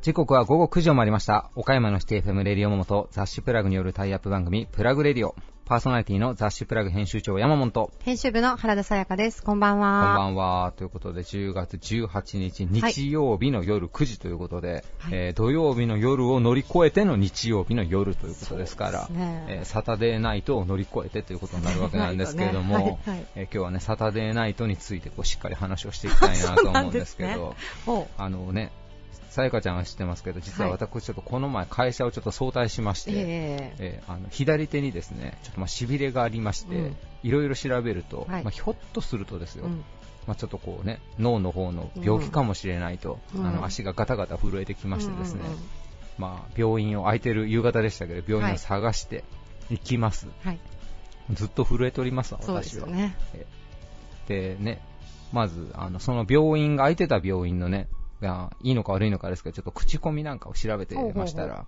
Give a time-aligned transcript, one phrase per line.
[0.00, 1.50] 時刻は午後9時を回りました。
[1.56, 5.34] 岡山の指定 FM レディオモモと雑誌プラグによるタイアップ番組プラグレディオ。
[5.68, 7.92] パーソナリティの雑誌プラグ編集長山本。
[8.00, 9.42] 編集部の原田さやかです。
[9.42, 10.14] こんばんは。
[10.16, 10.72] こんばんは。
[10.78, 28.72] ということで、10月18日日曜日の夜9時ということで、はいえー土曜日の夜を乗り越えての日曜日の夜ということですから、ねえーサタデーナイトを乗り越えてということになるわけなんですけれども、ねはいはいえー今日はね、サタデーナイトについてこうしっかり話をしていきたいなと思うんですけど、 そうなんほあのね、
[29.38, 33.12] さやかちゃんは知ってますけど、実ははい私ちょっとこの前会社をちょっと早退しましう。
[33.12, 39.84] て、えええーあの左手にですね、ちょっとまあ痺れがありまして、うんいろいろ調べると、はいまあ、ひょっとするとですよ、うん
[40.26, 45.60] まあ、ちょっとこうね、脳の方の病気かもしれないと、うんあの足がガタガタ震えてきましてですね、うんうんうん
[46.18, 49.22] まあ、病院を空いてる夕方でしたけど、病院を探して
[49.70, 50.26] 行きます。
[50.42, 50.58] はい。
[51.32, 52.88] ずっと震えております私は。
[52.88, 53.14] よね。
[54.26, 54.80] でね、
[55.32, 57.86] まず、あの、その病院が空いてた病院のね、
[58.20, 61.66] がいいのか悪いのかですけど、ちょっと口コミなんかを調べてましたら、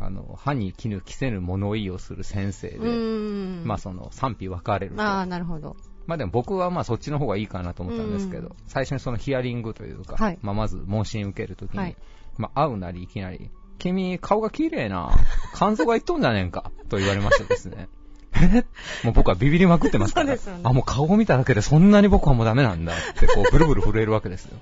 [0.00, 2.78] あの、歯に絹着せぬ物言いをする先生で。
[3.64, 5.02] まあその賛否分かれると。
[5.02, 5.76] ああ、なるほど。
[6.06, 11.96] まあでも僕はまあそっちの方がいいかなと思ったんですけど、うん最初にそのヒアリングというか、はいまあまず問診受けるときに、はい
[12.36, 15.10] まあ会うなりいきなり、君顔が綺麗な、
[15.54, 17.88] 肝臓がいっとんじゃねえんか、と言われましてですね。
[18.34, 18.64] え？
[19.04, 24.58] もう僕はビビりまくってますから、そうですよねあ、もう顔を見ただけでそんなに僕はもうダメなんだって、こう、ブルブル震えるわけですよ。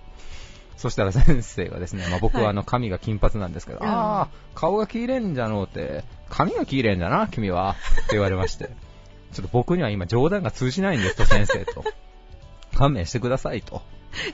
[0.78, 8.70] そしたら先生がですね、 まあ僕はあの髪が金髪なんですけど、うんああ、顔が綺麗んじゃのうて、髪が綺麗んじゃな、君は、って言われまして。
[9.32, 11.84] ちょっと僕には今冗談が通じないんですと、先生と。
[12.74, 13.82] 勘弁してくださいと。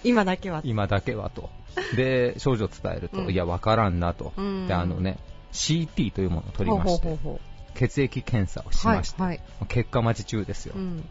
[0.04, 0.60] 今だけは。
[0.64, 1.50] 今だけはと。
[1.96, 4.32] で、症状伝えると、うんいや、わからんなと。
[4.36, 5.18] うんで、あのね、
[5.52, 7.40] CT というものを取りまして、ほうほうほうほ
[7.74, 10.74] 血液検査をしまして、はいはい結果待ち中ですよ。
[10.76, 10.78] う。
[10.78, 11.04] うん。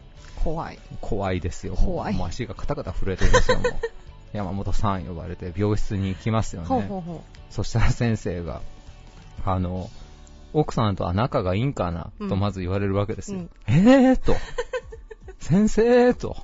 [0.44, 0.80] 怖い。
[1.02, 1.76] 怖いですよ。
[1.76, 3.74] 怖いもう足がカタカタ震えていますよ、もう。
[4.34, 6.68] 山本さん呼ばれて病室に行きますよね。
[6.68, 8.62] ほうほうほそしたら先生が、
[9.46, 9.90] あの、
[10.54, 13.40] 奥さんとは仲がいいんかな、うんとまず言われるわけですよ。
[13.40, 14.36] うんえーと、
[15.40, 16.36] 先生と、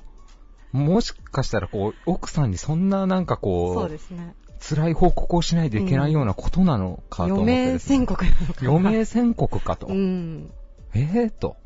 [0.72, 3.38] もしかしたらこう、奥さんにそんななんかう。
[3.38, 4.34] こう、そうですね。
[4.60, 8.70] 辛い報告をしないといけないようなことなのかと思余命ってですね、宣告なのかな。
[8.70, 9.86] 余命宣告かと。
[9.86, 10.50] うん。
[10.94, 11.56] えーと。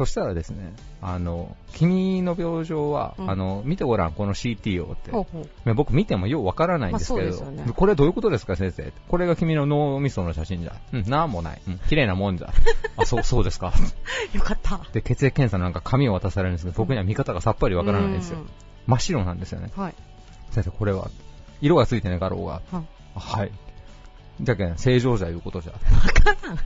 [0.00, 0.72] そしたらですね、
[1.02, 5.10] あの、君の病状は、うんあの、見てごらん、この CT をって。
[5.10, 5.68] ほうほう。
[5.68, 8.90] ね僕見てもようわからないんですけど、まあそうですよねこれどういうことですか先生？
[9.08, 10.74] これが君の脳みその写真じゃ。
[10.94, 11.60] うん、なんもない。
[11.68, 12.50] うん、綺麗なもんじゃ。
[12.96, 13.74] あ、そう、そうですか。
[14.32, 14.80] よかった。
[14.90, 18.46] で、血液検査なんか紙を渡されるんですけど、僕には見方がさっぱりわからないんですようん。
[18.86, 19.70] 真っ白なんですよね。
[19.76, 19.94] はい。
[20.52, 21.10] 先生、これは、
[21.60, 22.62] 色がついてないかろうが。
[22.72, 22.84] はい
[23.16, 23.52] はい。
[24.42, 25.72] じゃけん、正常じゃいうことじゃ。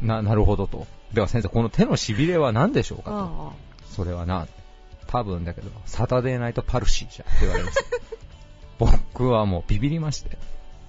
[0.01, 0.87] な、なるほどと。
[1.13, 3.17] では先生、この手の痺れは何でしょうかと。
[3.17, 3.53] あ
[3.91, 4.47] それはな、
[5.07, 7.83] 多分だけど、サタデーナイトパルシーじゃって言われました。
[8.79, 10.37] 僕はもうビビりまして。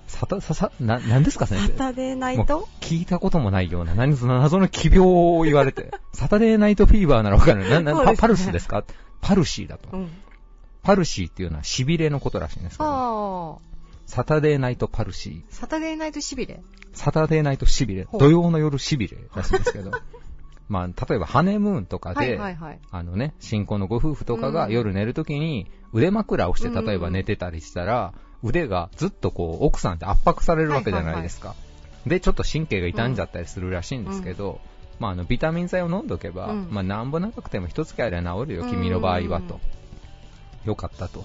[0.07, 1.47] サタ、ささ、な、なんですかあ。
[1.47, 1.67] 先生。
[1.67, 2.67] サタデーナイト？
[2.79, 7.67] 聞いたこともないような、何その謎の奇病を言われて、 サタデーナイトフィーバーならわかる。
[7.69, 8.83] な、な、ねパパルスですか？
[9.21, 9.89] パルシーだと。
[9.91, 10.09] うん。
[10.83, 13.61] パルシーっていうのは痺れのことらしいんですけど。
[14.05, 15.43] サタデーナイトパルシー。
[15.49, 16.61] サタデーナイトしびれ
[16.93, 19.91] サタデーナイトしびれ、土曜の夜しびれらしいんですけど、
[20.69, 22.79] まあ、例えばハネムーンとかで、はいはいはい。
[22.91, 28.13] あのね、新婚のご夫婦とかがうん夜寝るときに腕枕をしてうん例えば寝てたりしたら、
[28.43, 31.55] 腕がずっとこう奥さんって圧迫されるわけじゃないですか。
[32.05, 34.59] で、ちょっと神経が傷んじゃったりするらしいんですけど、
[34.99, 39.59] まあ、あの、ビタミン剤を飲んどけば、うんまあ、なんぼ長くても一月あれば治るよ、うん君の場合はと。
[40.65, 41.23] よかったと。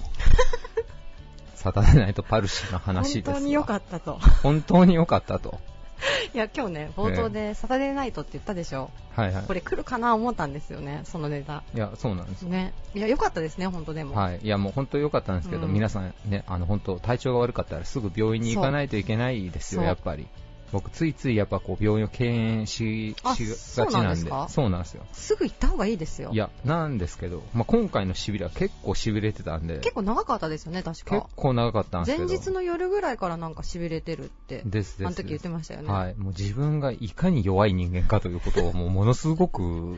[1.60, 3.34] サタデーナイトパルシーの話ですわ。
[3.34, 4.18] 本当に良かったと。
[4.42, 5.60] 本当に良かったと。
[6.32, 8.90] いや、今日ね、冒頭でサタデーナイトって言ったでしょ。
[9.14, 9.52] はいはいこ。
[9.52, 11.62] れ来るかな思ったんですよね、そのネタ。
[11.74, 12.44] いや、そうなんです。
[12.44, 12.72] ね。
[12.94, 14.16] いや、良かったですね、本当でも。
[14.16, 14.40] はい。
[14.42, 20.28] いや、もう本当良かったんですけど、うん皆さんね、あの、本当体調が悪かったらすぐ病院に行かないといけないですよ、そうやっぱり。
[20.72, 23.86] 僕、ついついやっぱこう、病院を敬遠し、あしがちなんで。
[23.86, 24.46] そうなんですか？
[24.48, 25.04] そうなんですよ。
[25.12, 26.30] すぐ行った方がいいですよ。
[26.32, 31.28] いや、なんですけど、まあ、今回のしびれは結構しびれてたんで、結構長かったですよね、確結か。
[31.36, 32.28] 構長かったんですけど。
[32.28, 35.06] 前日の夜ぐらいからなんか痺れてるって、ですです。
[35.06, 35.92] あの時言ってましたよね。
[35.92, 36.14] はい。
[36.16, 39.96] もう自分がいかに弱い人間かということを、 もうものすごく、もう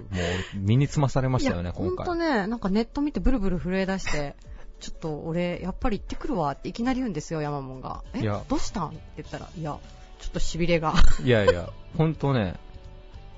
[0.57, 2.05] 身につまされましたよね、今回。
[2.05, 4.35] んとね、なんかネット見てブルブル震え出して、
[4.81, 8.03] ちょっと俺、やっぱり行ってくるわっていきなり言うんですよ、ヤマモンが。
[8.15, 8.89] えいや、どうしたん？
[8.89, 9.79] って言ったら、いや、
[10.23, 10.95] ちょっと痺れが。
[11.25, 12.55] いやいや、ほんとね、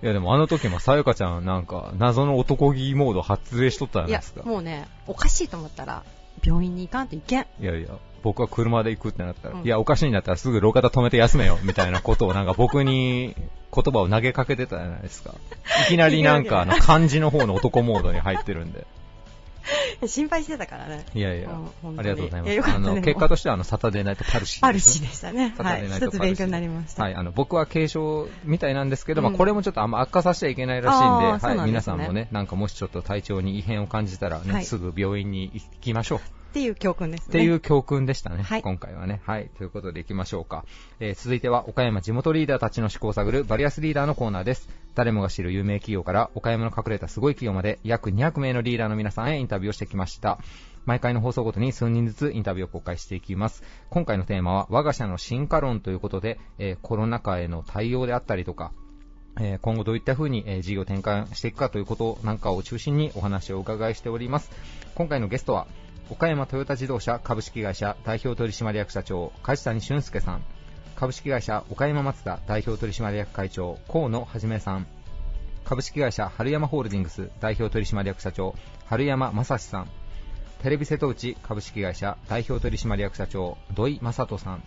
[0.03, 6.05] いやでもあの時もさゆかちゃんなんか謎の男気モード発令しとったじゃないですか。、もうね、おかしいと思ったら、
[6.45, 7.47] 病院に行かんといけん。
[7.61, 7.89] いやいや、
[8.23, 13.35] 僕は車で行くってなったら、うんいや、おかしいんだったらすぐ路肩止めて休めよ、みたいなことをなんか僕に、
[13.75, 15.35] 言葉を投げかけてたじゃないですか。
[15.87, 18.87] いきなりなんかあの漢字の方の男モードに入ってるんで。
[20.07, 21.05] 心配してたからね。
[21.15, 22.71] いやいやありがとうございます。
[22.71, 25.55] あの、結果としてはあの、サタデーナイトパルシー、パルシーでしたね。
[25.57, 25.83] サタはい。
[25.83, 27.03] デーナイトパルシー一つ勉強になりました。
[27.03, 31.01] はい、あの、僕は軽症みたいなんですけど、うんまあ、これもちょっとあんま悪化させちゃいけないらしいん
[31.41, 36.21] で、はい、皆さんもね、なんかもしちょっと体調に異変を感じたらね、はいすぐ病院に行きましょう。
[36.55, 37.27] っていう教訓ですね。
[37.31, 39.21] っていう教訓でしたね、はい今回はね。
[39.25, 40.65] はい、ということで行きましょうか。
[41.01, 44.69] えー続いては、岡山地元リーダーたちの思考を探るバリアスリーダーのコーナーです。
[44.95, 50.39] 誰もが知る有名企業から、岡山の隠れたすごい企業まで、約200名のリーダーの皆さんへインタビューをしてきました。
[50.85, 53.65] 毎回の放送ごとに数人ずつインタビューを公開していきます。
[53.91, 58.71] 今回のテーマは、我が社の進化論ということで、えーコロナ禍への対応であったりとか、
[59.41, 64.53] えー今後どういった風に、えー事業を展開していくかということなんかを中心にお話をお伺いしております。
[64.95, 65.67] 今回のゲストは、
[66.11, 70.43] 岡山トヨタ自動車株式会社代表取締役社長、梶谷俊介さん、
[70.97, 74.87] 株式会社岡山松田代表取締役会長、河野はじめさん、
[75.65, 78.55] 株式会社春山ホールディングス代表取締役社長、
[78.85, 79.89] 春山正史さん、
[80.62, 84.62] テレビ瀬戸内株式会社代表取締役社長、土井正人さん、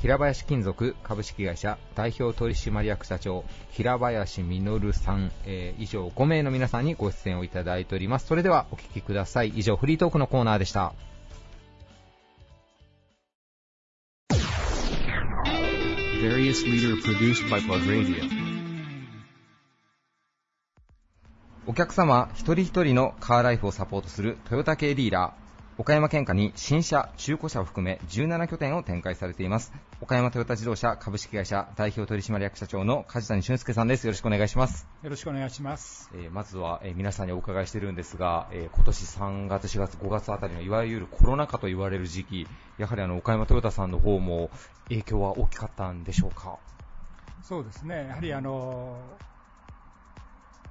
[0.00, 8.26] 平林金属株式会社代表取締役社長平林実さん、えー以上5名の皆さんにご出演をいただいております。
[8.26, 9.48] それではお聞きください。
[9.50, 10.92] 以上フリートークのコーナーでした.
[21.66, 25.47] お客様一人一人のカーライフをサポートするトヨタ系リーダー
[25.80, 36.10] 岡山県下に新車、中古車を含め17拠点を展開されています岡山トヨタ自動車株式会社代表取締役社長の梶谷俊介さんですよろしくお願いしますよろしくお願いします。
[36.14, 42.48] えーまずは、えー皆さんにお伺いしてるんですが、えー今年3月、4月、5月あたりのいわゆるコロナ禍と言われる時期、
[42.78, 44.50] やはりあの岡山トヨタさんの方も
[44.88, 46.58] 影響は大きかったんでしょうか？
[47.44, 49.00] そうですね、やはりあの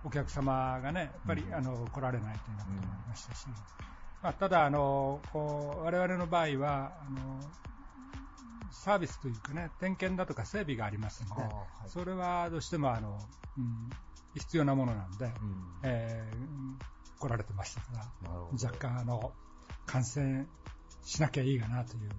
[0.04, 3.48] お客様がね、やっぱり、うんあの来られないということもありましたし、
[4.22, 7.40] まあ、ただあのこう、我々の場合はあの、
[8.72, 11.50] サービスというかね、点検だとか整備がありますので、は
[11.86, 11.90] い。
[11.90, 13.20] それはどうしてもあの、
[13.58, 13.90] うん、
[14.36, 15.32] 必要なものなんで、
[15.84, 16.80] えーうん
[17.20, 17.88] 来られてましたか
[18.24, 18.32] ら、
[18.62, 19.32] 若干あの
[19.86, 20.46] 感染
[21.04, 22.10] しなきゃいいかなという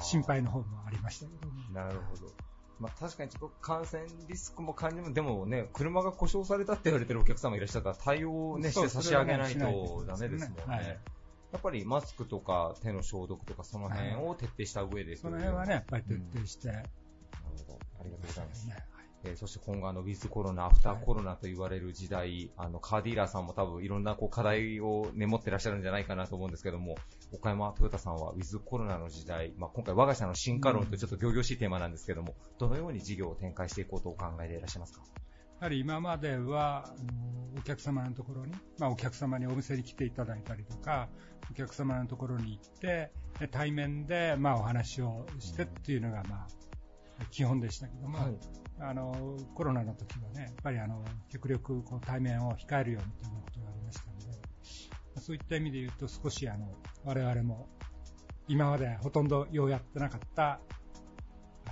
[0.00, 1.54] 心配の方もありましたけども。
[1.72, 2.32] なるほど。
[2.78, 11.00] まあ、確かにちょっと感染リスクも感じるでもね、車が故障されたって言われてるお客様いらっしゃったら対応をね、して差し上げないとダメですもんね。
[11.56, 16.88] はいやっぱりマスクとか手の消毒とかその辺を徹底した上で、その辺はね、やっぱり徹底して、なる
[17.66, 17.78] ほど。
[18.00, 18.68] ありがとうございます。
[18.68, 18.76] ね
[19.24, 26.96] えーそして今後あの、ウィズコロナ、アフターコロナと言われる時代、あの、カーディーラーさんも多分いろんなこう課題をね、持ってらっしゃるんじゃないかなと思うんですけども、
[27.32, 35.00] 岡山トヨタさんはウィズコロナの時代、まあ、今回我が社の進化論とちょっと行々しいテーマなんですけども、どのように事業を展開していこうとお考えでいらっしゃいますか？
[35.00, 35.06] や
[35.58, 36.92] はり今までは、
[37.58, 41.08] お客様のところに、まあ、お客様にお店に来ていただいたりとか、
[41.50, 43.10] お客様のところに行って、
[43.40, 48.36] で対面で、まあ、お話をしてっていうのが、まあ、基本でしたけども、はい。
[48.78, 54.38] あのコロナの時はね、やっぱりあの極力こう対面を控えるようにということがありましたので、
[55.20, 56.70] そういった意味で言うと少しあの
[57.04, 57.68] 我々も
[58.48, 60.60] 今までほとんどようやってなかった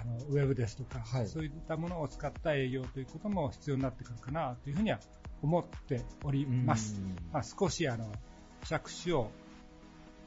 [0.04, 5.00] あのウェブですとか、はいそういったものを使った営業ということも必要になってくるかなというふうには
[5.42, 7.00] 思っております。
[7.32, 8.10] まあ、少しあの
[8.64, 9.30] 着手を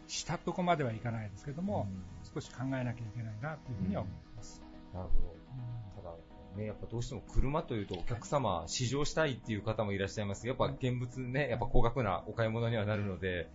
[0.07, 1.87] したとこまではいかないですけども、
[2.33, 4.61] 少し考えなきゃいけないなというふうには思います。
[4.93, 5.35] なるほ
[5.95, 6.01] ど。
[6.01, 6.15] ただ、
[6.55, 10.47] ね、やっぱどうしても車というとお客様、試乗したいっていう方もいらっしゃいます。
[10.47, 13.49] やっぱ現物ね、やっぱ高額なお買い物にはなるので、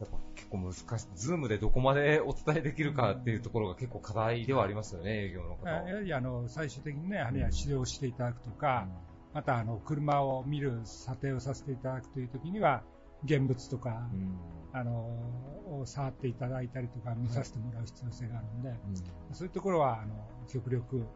[0.00, 0.86] やっぱ結構難しい。
[1.14, 5.64] ズームでどこまでお伝えできるかっていうところが結構課題ではありますよね、営業の方。
[5.64, 5.88] は。
[5.88, 8.86] やはりあの最終的にね、やはり指導していただくとか、
[9.32, 12.82] またあの車を見る査定をさせていただくというときには、
[13.24, 14.36] 現物とか、うん。
[14.72, 15.08] あの
[15.80, 18.78] を触っていただいたりとか見させてもらう必要性があるので、
[19.32, 20.14] そういうところはあの
[20.48, 21.06] 極力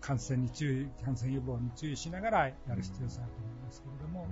[0.00, 4.26] 感染に注意、感染予防に注意しながらやる必要性があると思いますけれども、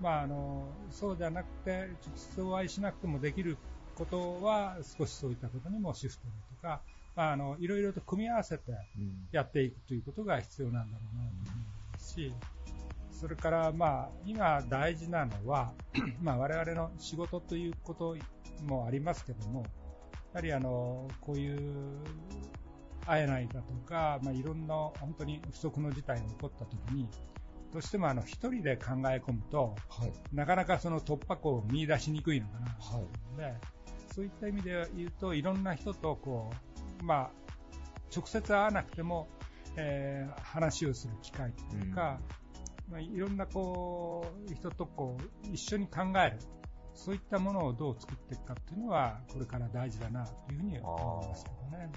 [0.00, 3.56] まあ、あのそうではなくて、直接お会いしなくてもできる
[3.94, 6.80] ことは、少しそういったことにもシフトとか、
[7.16, 8.72] まあ、あのいろいろと組み合わせて
[9.32, 12.32] やっていくということが必要なんだろうなと思いますし、
[13.12, 15.72] それから、まあ、今大事なのは、
[16.22, 18.16] まあ、我々の仕事ということ
[18.66, 19.66] もありますけども、
[20.32, 21.58] やはりあのこういう
[23.06, 27.06] 会えないだとか、まあ、いろんな本当に不測の事態が起こったときに、
[27.72, 30.12] どうしてもあの一人で考え込むと、はい。
[30.32, 33.02] なかなかその突破口を見出しにくいのかなとはい。
[33.02, 33.54] 思うので、
[34.14, 36.52] そういった意味で言うと、いろんな人とこ
[37.00, 37.30] う、まあ、
[38.14, 39.28] 直接会わなくても、
[39.76, 42.18] えー話をする機会というか、
[42.90, 46.38] まあ、いろんなこう人とこう一緒に考える、
[46.94, 51.90] そういったものをどう作っていくかっていうのは、これから大事だなというふうに思いますけどね。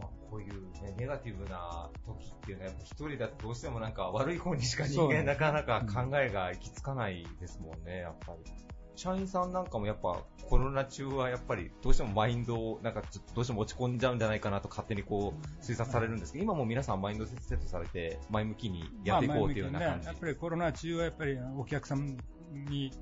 [0.00, 8.52] まあ、こういう、ね、ネガティブな時っていうのは、一人だとどうしてもなんか悪い方にしか人間なかなか考えが行き着かないですもんね、やっぱり。
[8.96, 19.94] 社員さんなんかもやっぱコロナ中はやっぱりどうしてもマインドをなんかちょっとどうしても落ち込んじゃうんじゃないかなと勝手にこう推察されるんですけど、今も皆さんマインドセットされて前向きにやっていこうというような感じ。
[19.94, 22.18] 向きにねやっぱりコロナ中はやっぱりお客さん
[22.52, 22.92] に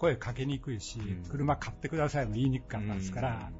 [0.00, 3.50] 声かけにくいし、うん車買ってくださいも言いにくかったですから、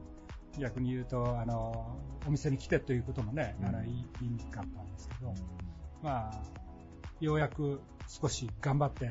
[0.59, 5.35] 逆に言うと、あの、お店に来てということもね、うんあの言い言いにくかったんですけど、
[6.03, 6.43] まあ、
[7.21, 9.11] ようやく少し頑張って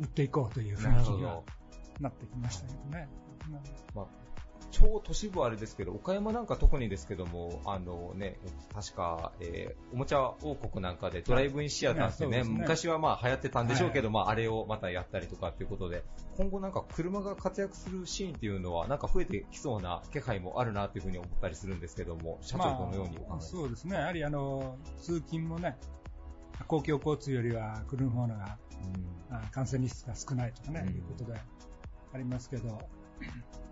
[0.00, 1.44] 売っていこうという雰囲気がど。
[2.00, 3.08] なってきましたけどね。
[3.94, 4.06] まあ、
[4.72, 8.38] 超都市部はあれですけど、岡山なんか特にですけども、あのね、
[8.74, 12.44] 確か、えーおもちゃ王国なんかでドライブインシアターってね、ね。
[12.44, 16.02] 昔はまあ流行ってたんでしょうけど、まああれをまたやったりとかっていうことで、
[16.38, 23.96] 今後なんか車が活躍するシーンっていうのは、なんか増えてきそうな気配もあるなというふうに思ったりするんですけども、社長どのようにお考えまあ、ですか、そうですね。
[23.96, 25.76] やはりあの、通勤もね、
[26.66, 28.58] 公共交通よりは車の方が
[29.30, 30.94] あ感染リスクが少ないとかね、うん。
[30.94, 31.38] いうことで
[32.14, 33.71] ありますけど、うん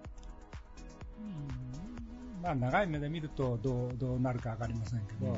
[2.43, 5.37] まあ、長い目で見るとどうどうなるか分かりませんけど、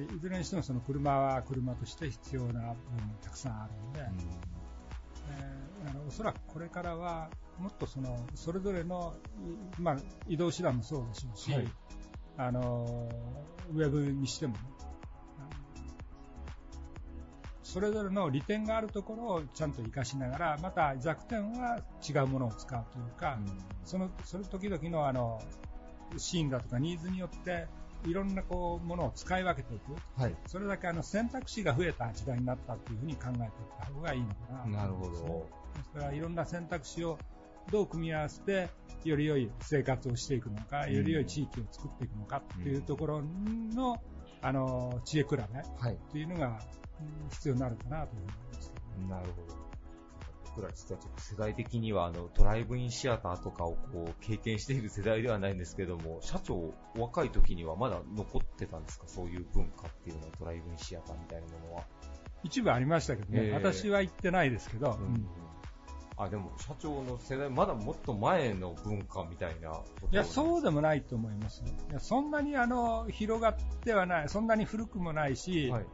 [0.00, 2.74] いずれにしてもその車は車として必要な部分が
[3.22, 4.00] たくさんあるので、
[5.30, 9.14] えーあのおそらくこれからはもっとそのそれぞれの、
[9.78, 9.96] いまあ、
[10.28, 11.68] 移動手段もそうでしょうし、はい。
[12.36, 13.08] あの
[13.72, 14.60] ウェブにしてもね、
[17.68, 23.38] それぞれの利点があるところをちゃんと活かしながら、また弱点は違うものを使うというか、
[23.84, 25.38] そのその時々のあの
[26.16, 27.66] シーンだとかニーズによって、
[28.06, 30.34] いろんなこうものを使い分けていく、はい。
[30.46, 33.48] それだけあの選択肢が増えた時代になったというふうに考えていっ
[33.78, 35.46] た方がいいのかなとなるほど。
[35.76, 37.18] ですからいろんな選択肢を
[37.70, 38.70] どう組み合わせて、
[39.04, 44.00] より良い生活をしていくのか、うんより良い地域を作っていくのかっていうところの、
[44.40, 45.98] あの、知恵比べはい。
[46.10, 46.78] というのがうん
[47.30, 48.72] 必要になるかなと思います。
[49.08, 49.58] なるほど。
[50.56, 59.06] 僕ら実はちょっと世代的にはあのドライブインシアターとかをこう経験している世代ではないんですけども、社長、お若い時にはまだ残ってたんですか？
[59.06, 61.84] そういう文化っていうのは、ドライブインシアターみたいなものは。
[62.42, 65.26] 一部ありましたけどね、ええ私は行ってないですけど、うん
[66.16, 71.62] あ、でも社長の世代、まだもっと前の文化みたいなこといや、そううでもないと思います。
[71.62, 75.86] いやそんなにあの広がってはない、そんなに古くもないし、はい。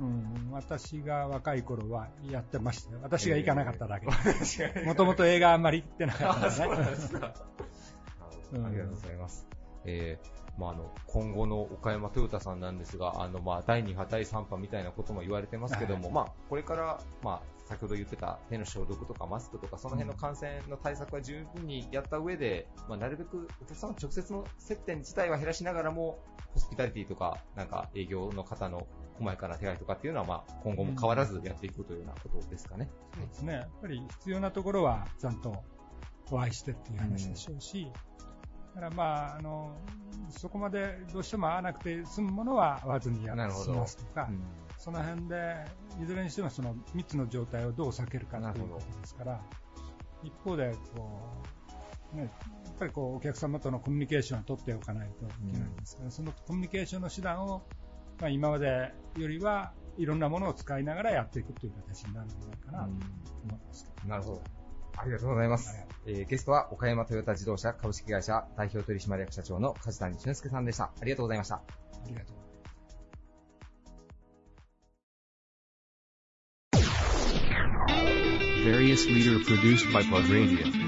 [0.00, 2.98] うん、私が若い頃はやってましたよ。
[3.02, 4.12] 私が行かなかっただけで。
[4.82, 6.84] 違もともと映画あんまり行ってなかったからね。
[8.66, 9.46] ありがとうございます。
[9.84, 26.20] えーまあ、あの今後の岡山トヨタさんなんですが、あのまあ、第2波、第3波みたいなことも言われてますけども、はいまあ、これから、まあ、先ほど言ってた手の消毒とかマスクとか、その辺の感染の対策は十分にやった上で、まあ、なるべくお客様直接の接点自体は減らしながらも、
[26.52, 28.86] ホスピタリティとか、なんか営業の方の
[29.18, 32.88] 細やかな手配とかっていうのは、まあ、今後も変わらずやっていくというようなことですかね。
[33.14, 33.52] そうですね。
[33.54, 35.62] やっぱり必要なところはちゃんと
[36.30, 37.90] お会いしてっていう話でしょうし、
[38.74, 39.76] だからまあ、あの、
[40.30, 44.42] そこまでどうしても会わなくて済むものは会わずにやなるほどしますとか、うん
[44.84, 45.64] その辺で、
[46.02, 49.40] いずれにしてもその密の状態をどう避けるかということですから、
[50.22, 51.20] 一方でこ
[52.12, 57.62] う、ね、やっぱりこうお客様とのコミュニケーションを取っておかないといけないんですから、そのコミュニケーションの手段を、
[58.20, 64.08] まあ、今までよりはいろんなものを使いながらやっていくという形になるんじゃないかなと思いますけど。
[64.08, 64.42] なるほど。
[64.96, 65.86] ありがとうございますはい。
[66.06, 70.84] えーゲストは岡山トヨタ自動車株式会社代表取締役社長の梶谷俊介さんでした。
[70.84, 71.56] ありがとうございました。
[71.56, 71.62] あ
[72.06, 72.44] りがとう。
[78.64, 80.83] Various leader produced by Plug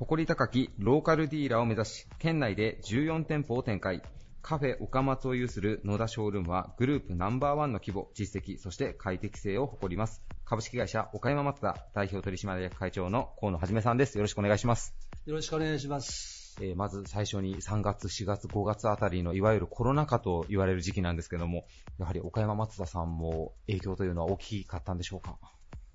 [0.00, 4.02] 誇り高きローカルディーラーを目指し、県内で14店舗を展開。
[4.40, 10.22] カフェ岡松を有する野田ショールームはグループナンバーワンの規模、実績、そして快適性を誇ります。
[10.46, 14.16] 株式会社岡山松田代表取締役会長の河野はじめさんです。
[14.16, 14.94] よろしくお願いします。
[15.26, 16.56] よろしくお願いします。
[16.62, 21.66] えーまず最初に3月、4月、5月あたりのいわゆるコロナ禍と言われる時期なんですけども、
[21.98, 25.36] やはり岡山松田さんも影響というのは大きかったんでしょうか？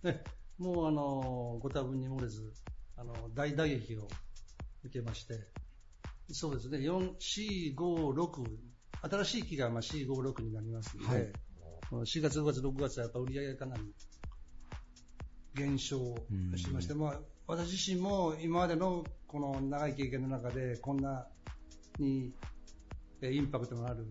[0.04, 0.24] ね、
[0.60, 2.54] もうあの、ご多分に漏れず、
[2.98, 4.08] あの、大打撃を
[4.84, 5.48] 受けまして、
[6.32, 8.46] そうですね、4、4、5、6、
[9.10, 11.34] 新しい期がまあ4、5、6になりますので、はい
[11.90, 13.94] この4月、5月、6月はやっぱ売り上げかなり
[15.54, 16.16] 減少
[16.56, 21.28] しまして、まあ、私自身も今までのこの長い経験の中で、こんな
[22.00, 22.34] に
[23.22, 24.06] えインパクトのある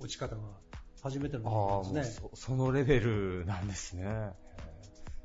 [0.00, 0.58] 落ち方は
[1.02, 2.30] 初めてのことですね。
[2.30, 4.32] そ そのレベルなんですね。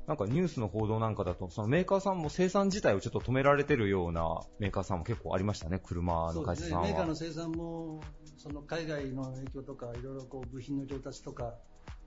[0.06, 6.70] なんかニュースの報道なんかだと、そのメーカーさんも生産自体をちょっと止められてるようなメーカーさんも結構ありましたね、車のそうですね。
[6.70, 6.86] 会社さんは。
[6.86, 8.00] メーカーの生産も
[8.36, 11.54] その海外の影響とか、いろいろこう部品の調達とか、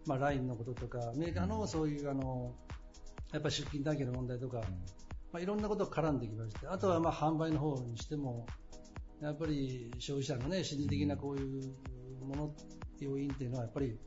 [0.05, 2.53] まあ、ラインのこととか、メーカーのそういうあの
[3.31, 4.61] やっぱり出勤体系の問題とか、
[5.31, 8.45] まあ、いろんなことが絡んできまして、あとはまあ販売の方にしても、
[9.21, 11.73] やっぱり消費者の、ね、心理的なこういう
[12.25, 12.53] もの、
[12.99, 13.97] 要因っていうのは、やっぱり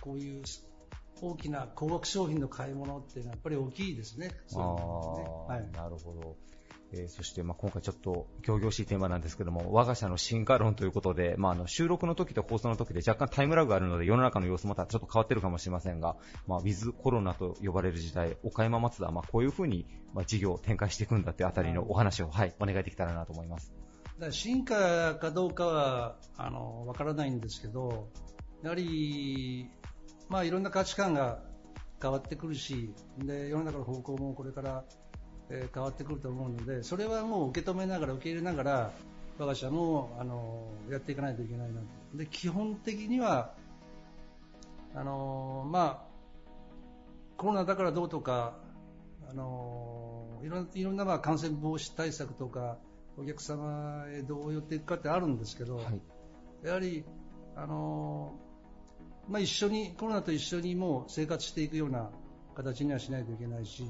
[0.00, 0.42] こういう
[1.20, 6.36] 大きな高額商品の買い物っていうのは、やっぱり大きいですね、そういうねはい、なるほど。
[6.92, 23.74] えーそして、まあ、今回ちょっと、行々しいテーマなんですけども、我が社の進化論ということで、まあ、あの、収録の時と放送の時で若干タイムラグがあるので、世の中の様子またちょっと変わってるかもしれませんが、まあ、ウィズコロナと呼ばれる時代、岡山松田、まあ、こういうふうに、まあ、事業を展開していくんだっていうあたりのお話を、はい、お願いできたらなと思います。
[24.18, 28.08] だ進化かどうかはあのわからないんですけど、
[28.62, 29.70] やはり、
[30.28, 31.38] まあ、いろんな価値観が
[32.00, 34.84] 変わってくるし、で世の中の方向もこれから、
[35.50, 38.92] えー変わってくると思うので、それはもう受け止めながら、受け入れながら、
[39.38, 42.18] 我が社もあのやっていかないといけないなと。
[42.18, 43.54] で基本的には
[44.94, 46.08] あのまあ、
[47.36, 48.54] コロナだからどうとか、
[49.30, 52.78] あのいろんいろんなまあ感染防止対策とか、
[53.16, 56.00] お客様へどう寄っていくかってあるんですけど、はい。
[56.64, 57.04] やはり、
[57.54, 58.34] あの
[59.28, 62.10] まあ、一緒に、コロナと一緒にもう生活していくような
[62.56, 63.84] 形にはしないといけないし、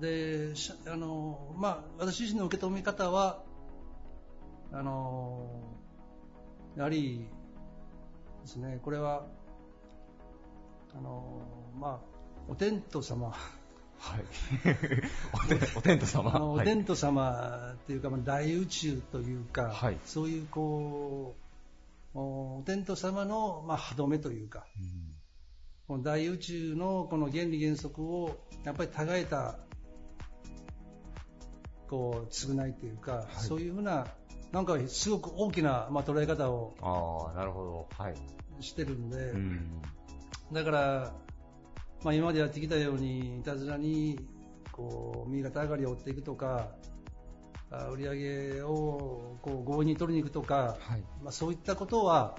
[0.00, 3.42] でしあのまあ、私自身の受け止め方は、
[4.72, 5.46] あの
[6.76, 7.26] やはり
[8.42, 9.26] ですね、これは、
[10.96, 11.42] あの
[11.78, 11.98] まあ、
[12.48, 13.32] お天道様、
[14.00, 14.24] はい。
[15.76, 16.42] お天道様。
[16.42, 19.98] お天道様っていうか、まあ大宇宙というか、はい。
[20.04, 21.39] そういうこう
[22.14, 25.20] おお天道様の、まあ、歯止めというか、うん
[25.90, 29.58] この大宇宙のこの原理原則をやっぱりたがえた
[31.88, 34.06] こう償いというか、いそういうふうな、
[34.52, 37.88] なんかすごく大きな、まあ、捉え方をああ、なるほど。
[37.98, 38.14] はい。
[38.60, 39.82] してるんで、うん。
[40.52, 41.12] だから、
[42.04, 44.20] まあ、今までやってきたように、いたずらに
[44.70, 46.89] こう右肩上がりを追っていくとか、あ
[47.70, 48.16] 売り上
[48.54, 51.02] げをこう強引に取りに行くとか、はい。
[51.22, 52.36] まあ、そういったことは、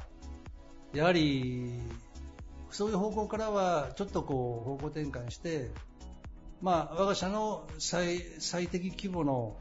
[0.93, 1.79] やはり、
[2.69, 5.71] そういう方向からはちょっとこう方向転換して、
[6.61, 9.57] まあ、我が社の最最適規模の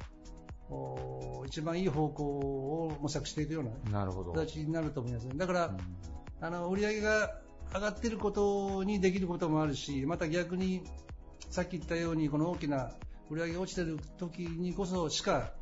[0.71, 3.71] お一番いい方向を模索していくような。
[4.33, 5.29] 形になると思います。
[5.37, 5.79] だから、うん
[6.43, 7.39] あの売り上げが
[7.75, 10.83] 上がっていることにできることもあるし、また逆に
[11.51, 12.93] さっき言ったようにこの大きな
[13.29, 15.53] 売り上げが落ちている時にこそしか、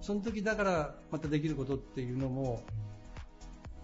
[0.00, 2.62] その時だからまたできることっていうのも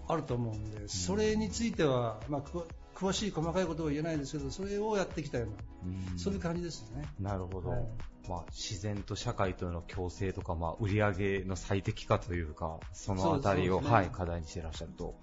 [0.08, 5.54] あると思うんで、それについては、まあ、く詳しい細かいことは言えないですけど、それをやってきたような、
[6.12, 7.04] うんそういう感じですよね。
[7.20, 7.70] なるほど。
[7.70, 7.86] はい
[8.28, 15.14] まあ、自然と社会との共生とか、まあ、売り上げの最適化というか、そのあたりを、ねはい、課題にしていらっしゃると。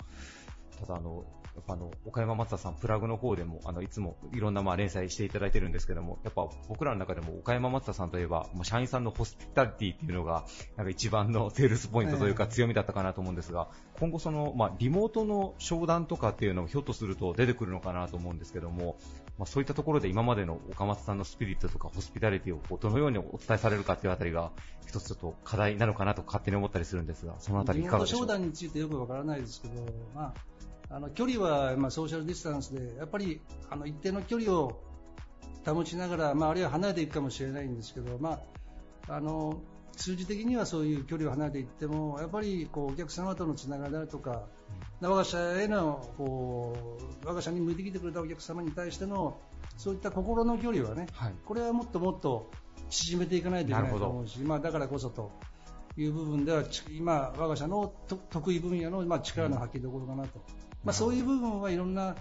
[0.79, 10.45] ただ、あの、やっぱあの、岡山松田さん、プラグの方でも、あの、いつもいろんなまあ連載していただいてるんですけども、やっぱ僕らの中でも岡山松田さんといえば、もう社員さんのホスピタリティっていうのが、
[10.77, 18.97] なんか一番のセールスポイントというか強みだったかなと思うんですが、今後その、まあ、リモートの商談とかっていうのもひょっとすると出てくるのかなと思うんですけども、
[19.37, 24.51] まあ、そういったところで今までの岡松さんのスピリットとかホスピタリティをどのようにお伝えされるかっていうあたりが、
[24.87, 28.33] 一つちょっと課題なのかなと勝手に思ったりするんですが、そのあたりいかがでしょうか？
[28.35, 29.73] リモート商談についてよくわからないですけど、
[30.13, 30.33] まあ、
[30.91, 34.81] あの距離は、まあ、ソーシャルディスタンスで、やっぱりあの一定の距離を
[35.65, 38.39] 保ちながら、まあ、あるいは離れていくかもしれないんですけど、ま
[39.07, 39.61] あ、あの
[39.95, 44.43] 数字的にはそういう距離を離れていっても、やっぱりこうお客様とのつながりであるとか、
[44.99, 49.39] 我が社へのこう我が社に向いてきてくれたお客様に対しての
[49.77, 51.33] そういった心の距離はね、はい。
[51.45, 52.51] これはもっともっと
[52.89, 55.31] 縮めていかないといけないと思うし、まあ、だからこそと
[55.97, 60.41] いう部分では、ち今、我が社のと得意分野の、まあ、力の発揮どころかなと、
[60.83, 62.15] まあ、そういう部分はいろんな、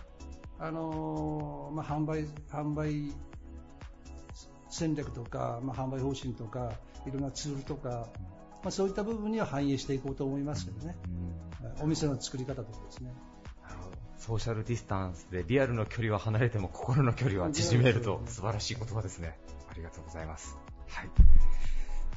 [0.58, 3.12] あのーまあ、販売販売
[4.68, 6.72] 戦略とか、まあ、販売方針とか、
[7.06, 8.08] いろんなツールとか、
[8.62, 11.30] まあ、そういった部分には反映していこうと思いますけどね、うん
[11.82, 13.12] お店の作り方とかですね。
[14.18, 19.38] ソーシャルディスタンスでリアルの距離は離れても心の距離は縮めると素晴らしい言葉ですね。
[19.70, 20.58] ありがとうございます。
[20.88, 21.49] はい。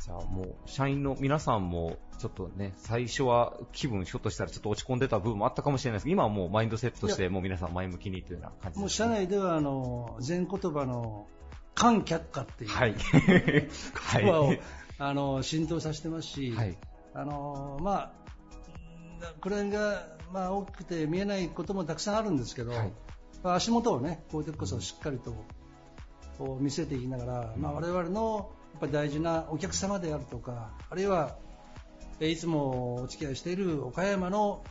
[0.03, 8.81] じゃあもう社員の皆さんもちょっとね、最初は気分ひょっとしたらちょっと落ち込んでた部分もあったかもしれないですけど、今はもうマインドセットとしてもう皆さん前向きにというような感じね。
[8.81, 11.27] もう社内ではあの全言葉の
[11.73, 12.95] 観客化っていう、はい。
[13.95, 14.59] は言葉をい。
[14.97, 16.77] あの浸透させてますし、はい。
[17.13, 18.11] あのまあ、
[19.39, 22.91] これが、まあ、大きくて見えないこともたくさんあるんですけど、はい
[23.41, 25.33] まあ足元をね、こういう時こそしっかりと
[26.59, 28.51] 見せていきながら、まあ、我々の
[28.83, 31.37] ぱり大事なお客様であるとか、あるいは、
[32.19, 34.63] えいつもお付き合いしている岡山の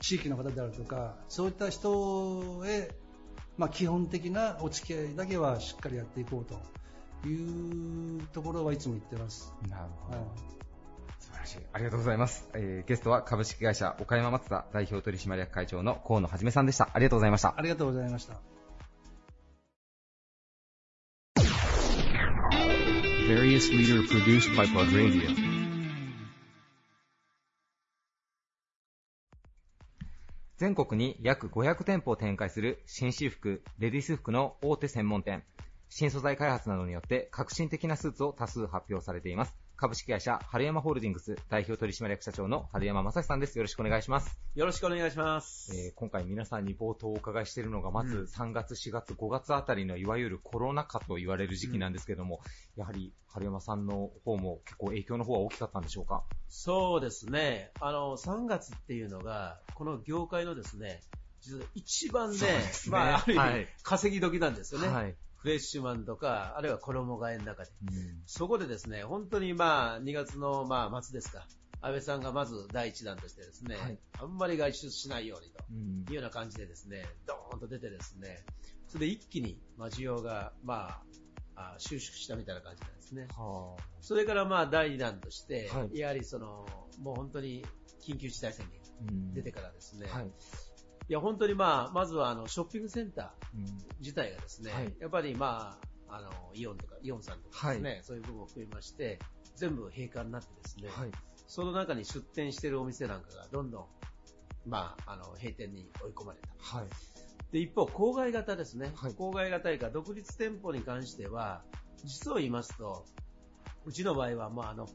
[0.00, 2.90] 地域の方であるとか、そういった人へ、
[3.56, 9.52] まあ、基本的なお付き合いだけはしっかりやっていこうというところはいつも言ってます。
[9.68, 10.18] なるほど。
[10.18, 10.26] はい
[11.18, 11.58] 素晴らしい。
[11.74, 12.48] ありがとうございます。
[12.54, 16.88] えーゲストは株式会社岡山松田代表取締役会長の河野はじめさんでした。
[16.94, 17.54] ありがとうございました。
[17.56, 18.59] ありがとうございました。
[23.30, 25.30] Various leader produced by Plug Radio.
[30.56, 35.44] 全国に約500店舗を展開する紳士服、レディース服の大手専門店。
[35.88, 39.54] 新素材開発などによって革新的なスーツを多数発表されています。
[39.80, 43.56] 株式会社春山ホールディングス代表取締役社長の春山正史さんです。
[43.56, 44.38] よろしくお願いします。
[44.54, 45.74] よろしくお願いします。
[45.74, 52.40] えー今回皆さんに冒頭お伺いしているのが、まず3月、4月、5月あたりのいわゆるコロナ禍と言われる時期なんですけども、
[52.76, 56.24] やはり春山さんの方も結構影響の方は大きかったんでしょうか？
[56.50, 57.70] そうですね。
[57.80, 61.00] あの、3月っていうのが、この業界のですね、
[61.40, 62.48] 実は一番ね、ね
[62.90, 64.88] まあ、ある意味、はい稼ぎ時なんですよね。
[64.88, 65.16] はい。
[65.40, 67.70] フレッシュマンとか、あるいは衣替えの中で。
[67.82, 71.46] うんそこでですね、本当にまあ、2月のまあ末ですか。
[71.82, 75.64] 安倍さんがまず第一弾としてですね、はいあんまり外出しないようにと。
[75.70, 78.44] うんいうような感じでですね、ドーンと出てですね、
[78.86, 81.00] それで一気に、まあ、需要が、ま
[81.54, 83.26] あ、あ収縮したみたいな感じなんですね。
[83.30, 86.66] はそれからまあ第2弾として、はいやはりその、
[87.00, 87.64] もう本当に
[88.02, 90.30] 緊急事態宣言あうん出てからですね、はい。
[91.10, 93.66] いや本当にまあ、まずはあのショッピングセンタうんー
[93.98, 95.76] 自体がですね、はいやっぱりま
[96.08, 99.18] あ、あの、イオンとか、イオンさんとかですね、そういう部分を含めまして、
[99.56, 101.10] 全部閉館になってですね、はい。
[101.48, 103.84] その中に出店しているお店なんかがどんどん、
[104.70, 106.76] まあ、あの、閉店に追い込まれた。
[106.78, 106.86] はい。
[107.50, 108.92] で、一方、郊外型ですね。
[108.94, 111.64] はい郊外型か独立店舗に関しては、
[112.04, 113.04] 実を言いますと、
[113.84, 114.86] うちの場合は、もうあの、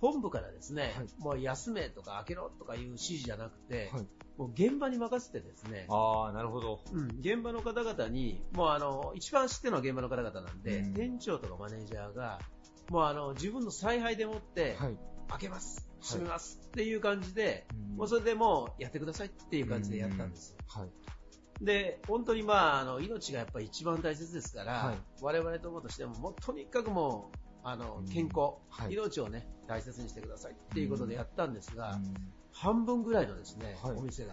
[0.00, 1.06] 本部からですね、はい。
[1.18, 4.06] もう休めとか開けろとかいう指示じゃなくて、はい。
[4.36, 6.80] もう現場に任せてですね、ああ、なるほど。
[6.92, 10.94] うん、現場の方々に、もうあの、一番知ってるのは現場の方々なんで、うん。
[10.94, 12.38] 店長とかマネージャーが、
[12.90, 14.96] もうあの、自分の采配でもって、はい。
[15.30, 17.96] 開けます、閉めますっていう感じで、うん。
[17.96, 20.56] もうそれでもうやってくださいっていう感じでやったんです。
[20.68, 20.90] はい。
[21.60, 24.98] で、本当にまあ、あの、命がやっぱり一番大切ですから、はい。
[25.20, 32.14] 我々ともとしても、もうとにかくもう、あのうん、健康、はい命をね、大切にしてくださいっていうことでやったんですが、うん
[32.52, 34.32] 半分ぐらいのですね、はいお店が、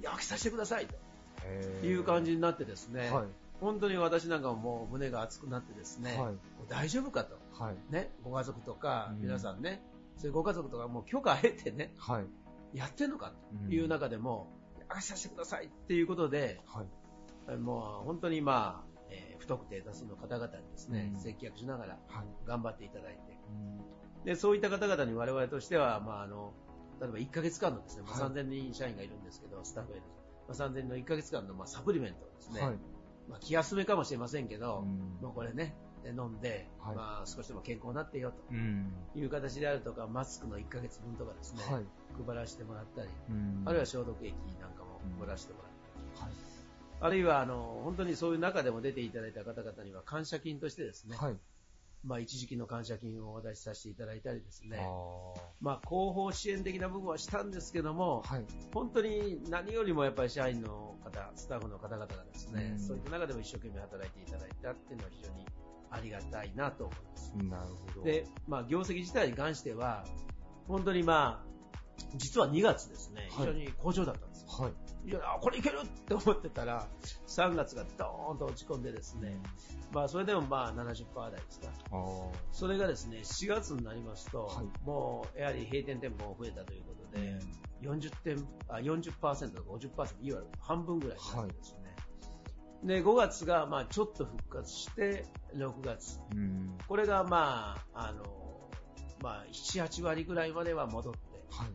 [0.00, 3.24] いや、開けさせてくださいという感じになってですね、はい。
[3.60, 6.34] 本当に私なんかももう胸が熱くなってですね、はい
[6.68, 7.36] 大丈夫かと。
[7.52, 7.76] はい。
[7.90, 9.82] ね、ご家族とかうん皆さんね、
[10.16, 12.26] そういうご家族とかもう許可得てね、はい。
[12.76, 13.32] やってんのか
[13.66, 14.48] という中でも、
[14.88, 17.56] 開けさせてくださいっていうことで、はい。
[17.56, 18.84] もう本当にま
[19.46, 22.26] 不特定多数の方々にですね、うん接客しながらはい。
[22.46, 26.52] 頑張っていただいて、うんで、そういった方々に我々としては、まああの、
[27.00, 30.06] 例えば1ヶ月間のですね、まあはい3000人社員がいるんですけど、スタッフがいる
[30.48, 32.76] まあ、3000人の1ヶ月間のまあサプリメントをですね、はい。
[33.28, 38.92] まあ気休めかもしれませんけど、うんもうこれね、で飲んで、はいまあ少しでも健康になってようん。
[39.12, 41.84] という形であるとか、マスクの1ヶ月分とかですね、はい。
[42.26, 45.75] 配らせてもらったり、うんあるいは消毒液なんかも配らせてもらったり、はい。
[47.00, 51.36] あるいはあの本当にそういう中でも出ていただいた方々には感謝金としてですね、はい。
[52.04, 58.44] まあ一時金の感謝金をお渡しさせていただいたりですね、あまあ広報支援的な部分はしたんですけども、ーはい。
[58.72, 65.46] 本当に何よりもやっぱり社員の方、スタッフの方々がですね、うんそういった中でも一生懸命働いていただいたっていうのは非常に
[65.90, 67.32] ありがたいなと思います。
[67.36, 68.04] なるほど。
[68.04, 70.04] で、まあ業績自体に関しては、
[70.68, 71.55] 本当にまあ、
[72.14, 74.48] 実は2月ですね、非常に好調だったんですよ。
[74.64, 75.08] はい。
[75.08, 76.88] いや、あこれいけるって思ってたら、
[77.26, 79.40] 3月がドーンと落ち込んでですね、
[79.92, 81.68] まあそれでもまあ70%台ですか。
[82.52, 87.38] それがですね、4月になりますと、はいもうやはり閉店店舗も増えたということで、
[87.82, 91.96] 40点、あ40%とか50%、いわゆる半分ぐらいになってですね。
[92.84, 96.20] で、5月がまあちょっと復活して、6月。
[96.34, 96.78] うん。
[96.86, 98.22] これがまあ、あの、
[99.22, 101.18] まあ7、8割ぐらいまでは戻って、
[101.50, 101.66] は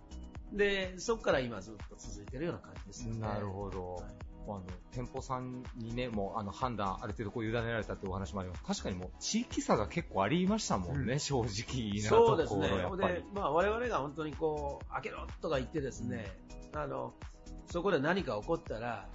[0.53, 0.57] い。
[0.57, 3.19] で、そこから今ずっと続いてるような感じですよね。
[3.19, 3.95] なるほど。
[3.95, 8.63] はいあの、店舗さんにね、もう、あの、判断、ある程度こう、委ねられたっていうお話もあります。
[8.63, 13.21] 確かにもう、地域差が結構ありましたもんね、正直なところ、そうですね。
[13.21, 16.25] で。、まあ我々が本当にこう、開けろとか言ってですね、
[16.73, 17.13] あの、
[17.67, 19.07] そこで何か起こったら、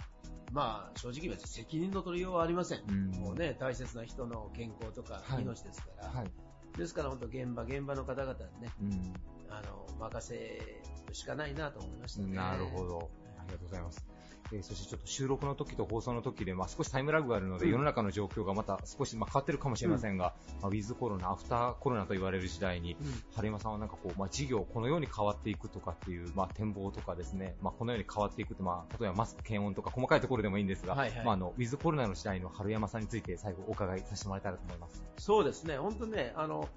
[0.52, 2.82] まあ正直言いますと責任の取りようはありません。
[2.88, 6.08] うんもうね、大切な人の健康とかはい命ですから。
[6.08, 6.30] はい。
[6.78, 9.14] ですから本当現場、現場の方々にね、うん。
[9.50, 10.35] あの、任せ
[11.09, 12.35] るしかないなと思いましたね。
[12.35, 13.11] なるほど。
[13.38, 14.06] ありがとうございます。
[14.52, 35.04] えーそしてちょっと収録の時と放送の時で、まあ、少しタイムラグがあるので、うん世の中の状況がまた少し、まあ、変わってるかもしれませんが、まあ、ウィズコロナ、アフターコロナと言われる時代に、うん春山さんはなんかこう、まあ、事業、このように変わっていくとかっていう、まあ、展望とかですね、まあ、このように変わっていくって、まあ、例えばマスク、検温とか細かいところでもいいんですが、はいはいまあ、あの、ウィズコロナの時代の春山さんについて最後お伺いさせてもらえたらと思います。
[35.18, 36.68] そうですね、本当ね、あの、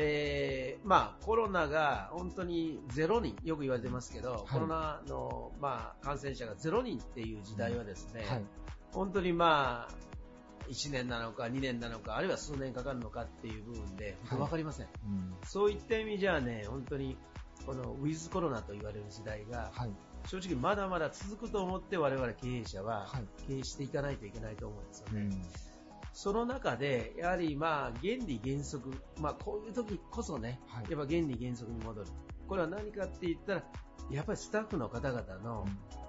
[0.00, 8.44] えーまあ、コロナが本当にゼロ人、よく言われてますけど、いコロナの、まあ、感染者がゼロ人っていう時代はですね、はい。
[8.92, 14.86] 本当にまあ、1年なのか2年なのか、あるいは数年かかるのかっていう部分で、本当わかりません。
[14.86, 15.34] うん。
[15.44, 17.18] そういった意味じゃね、本当に、
[17.66, 19.90] このウィズコロナと言われる時代が、はい。
[20.28, 25.20] 正直まだまだ続くと思って我々経営者ははい経営していかないといけないと思うんですよね。
[25.22, 25.67] うん。
[26.12, 32.08] その中で、やはりまあ原理原則、まあこういう時こそね、はいやっぱ原理原則に戻る。
[32.46, 33.64] これは何かって言ったら、
[34.10, 35.66] やっぱりスタッフの方々の、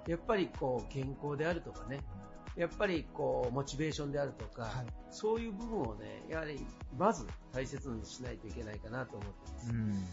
[0.07, 1.99] やっぱりこう健康であるとかね、
[2.55, 6.63] やっぱりこうモチベーションであるとか、はいそういう部分をね、やはり
[6.97, 9.71] まず大切にしないといけないかなと思っています。
[9.71, 10.05] うん。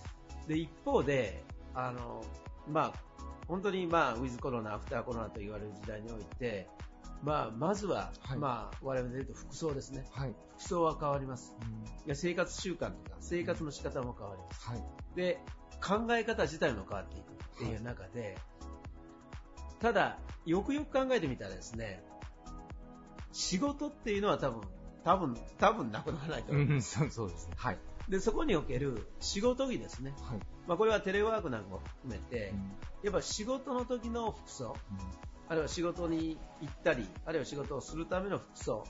[0.48, 1.44] で、一方で、
[1.74, 2.24] あの、
[2.66, 6.68] まあ、本当にまあ、ウィズコロナ、アフターコロナと言われる時代において、
[7.22, 10.06] まあ、まずは、はいまあ、我々で言うと服装ですね。
[10.12, 10.34] はい。
[10.58, 11.54] 服装は変わります。
[11.60, 14.68] うんいや生活習慣とか、生活の仕方も変わります。
[14.68, 14.84] はい。
[15.16, 15.40] で、
[15.82, 18.38] 考え方自体も変わっていくっていう中で、
[19.80, 22.02] ただ、よくよく考えてみたらですね、
[23.32, 24.62] 仕事っていうのは多分、
[25.04, 26.64] 多分、多分なくならないと思う。
[26.64, 27.54] うん、そうですね。
[27.56, 27.78] はい。
[28.08, 30.14] で、そこにおける仕事着ですね。
[30.22, 30.38] はい。
[30.66, 32.54] まあ、これはテレワークなんかも含めて、
[33.02, 34.76] やっぱ仕事の時の服装、
[35.48, 38.84] あるいは仕事に行ったり、あるいは仕事をするための服装、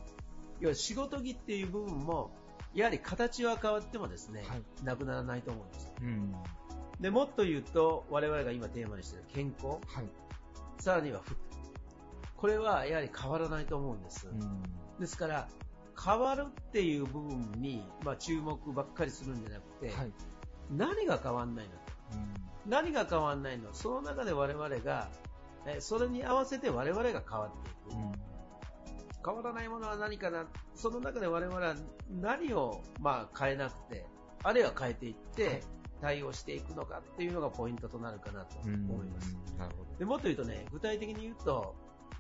[0.61, 2.31] 要は仕事着っていう部分も、
[2.75, 5.93] やはり形は変わってもですね、はいなくならないと思うんです。
[6.01, 6.33] うん。
[7.01, 10.09] で、もっと言うと、我々が今テーマにしている健康、はい。
[10.79, 11.37] さらには服。
[12.37, 14.29] これはやはり変わらないと思うんです。
[14.29, 14.63] うん。
[14.99, 15.49] ですから、
[16.03, 20.13] 変わるっていう部分に、まあ、注目ばっかりするんじゃなくて、はい。
[20.71, 21.79] 何が変わんないのと。
[22.67, 25.09] 何が変わんないのその中で我々が、
[25.67, 27.97] えそれに合わせて我々が変わっていく。
[29.25, 30.47] 変わらないものは何かな？
[30.77, 31.75] その中で我々は
[32.21, 34.07] 何を、まあ、変えなくて、
[34.45, 35.63] あるいは変えていって、
[36.01, 38.75] 対応していくのかっていうのがポイントとなるかなとうん。
[38.89, 39.37] 思います。
[39.59, 39.99] なるほど。
[39.99, 41.75] でもっと言うとね、具体的に言うと、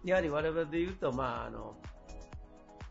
[0.04, 1.76] やはり我々で言うと、まあ、あの、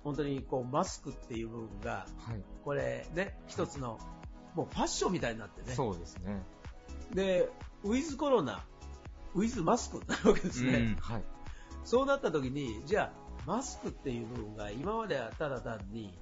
[0.04, 2.44] 本当にこう、マスクっていう部分が、はい。
[2.64, 4.00] これね、一つの、
[4.54, 5.76] もうファッションみたいになってね。
[5.76, 6.42] そうですね。
[7.14, 7.50] で、
[7.84, 8.64] ウィズコロナ、
[9.36, 10.78] ウィズマスクになるわけですね。
[10.78, 11.24] うんはい。
[11.84, 16.18] そうなった時に、じゃあ、マスクっていう部分が今まではただ単に、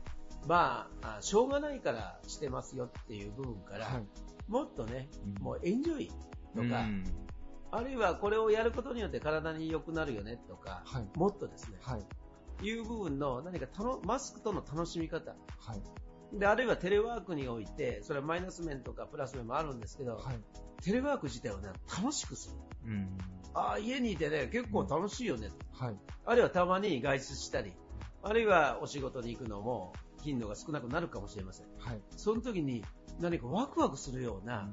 [0.47, 4.07] まあ、あしょうがないからしてますよっていう部分から、はい。
[4.47, 6.11] もっとね、うんもうエンジョイ
[6.55, 7.03] とか、うん
[7.75, 12.05] あるいはこれをやることによって体に良くなるよねとか、はいもっとですね、はい。
[12.63, 15.35] いう部分の何かたのマスクとの楽しみ方、は
[15.73, 15.81] い。
[16.39, 20.39] で、あるいはテレワークにおいて、それはマイナス面とかプラス面もあるんですけど、はい。
[20.81, 22.49] テレワーク自体をね、楽しくす
[22.85, 22.91] る。
[22.91, 23.17] うん。
[23.53, 25.49] ああ、家にいてね、結構楽しいよね。
[25.71, 25.95] はい。
[26.25, 27.73] あるいはたまに外出したり、
[28.23, 31.67] あるいはお仕事に行くのも頻度が少なくなるかもしれません。
[31.77, 32.01] はい。
[32.15, 32.83] その時に
[33.19, 34.69] 何かワクワクするような、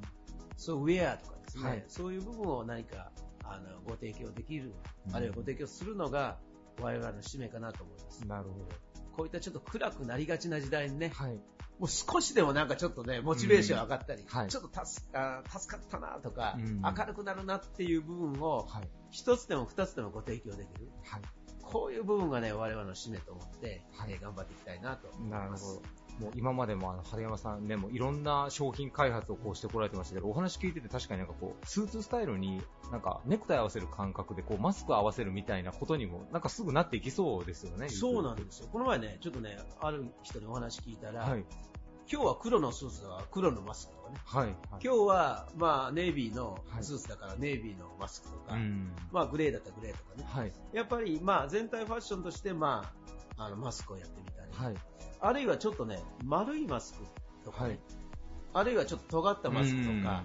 [0.57, 3.11] そういうウェアとかですね、はいそういう部分を何か
[3.45, 4.73] あのご提供できる、
[5.09, 6.39] うんあるいはご提供するのが
[6.81, 8.27] 我々の使命かなと思います。
[8.27, 8.90] なるほど。
[9.21, 11.33] こういったちょっと暗くなりがちな時代にね、はい。
[11.33, 11.41] も
[11.83, 18.89] う少しでもなんかちょっとね、モチベーション上がったり、はいちょっと助あ助かったなとか、うん明るくなるなっていう部分を、はい。
[19.11, 20.89] 一つでも二つでもご提供できる。
[21.05, 21.21] はい。
[21.61, 25.67] こういう部分がね、我々の使命と思って、はいえー頑張っていきたいなと思いなるます。
[25.67, 25.83] ほど。
[26.21, 37.89] もう今までもあの、春山さんね、もういろんな商品開発をこうしてこられてましたけど、お話聞いてて確かになんかこう、スーツスタイルになんかネクタイ合わせる感覚でこう、マスク合わせるみたいなことにもなんかすぐなっていきそうですよね。
[37.89, 38.69] そうなんですよ。
[38.71, 41.45] この前ね、ちょっとね、ある人にお話聞いたら、はい。
[42.13, 44.47] 今日は黒のスーツだから黒のマスクとかね、はい。
[44.47, 44.57] はい。
[44.83, 48.93] 今日は、まあ、ネイビーのはいスーツだからネイビーのマスクとか、うん。
[49.13, 50.25] まあ、グレーだったらグレーとかね。
[50.29, 50.53] はい。
[50.73, 52.93] やっぱり、まあ、全体ファッションとして、ま
[53.39, 54.75] あ、あの、マスクをやってみたり、はい。
[55.21, 57.05] あるいはちょっとね、丸いマスク
[57.45, 57.79] とかね、はい
[58.53, 60.25] あるいはちょっと尖ったマスクとか、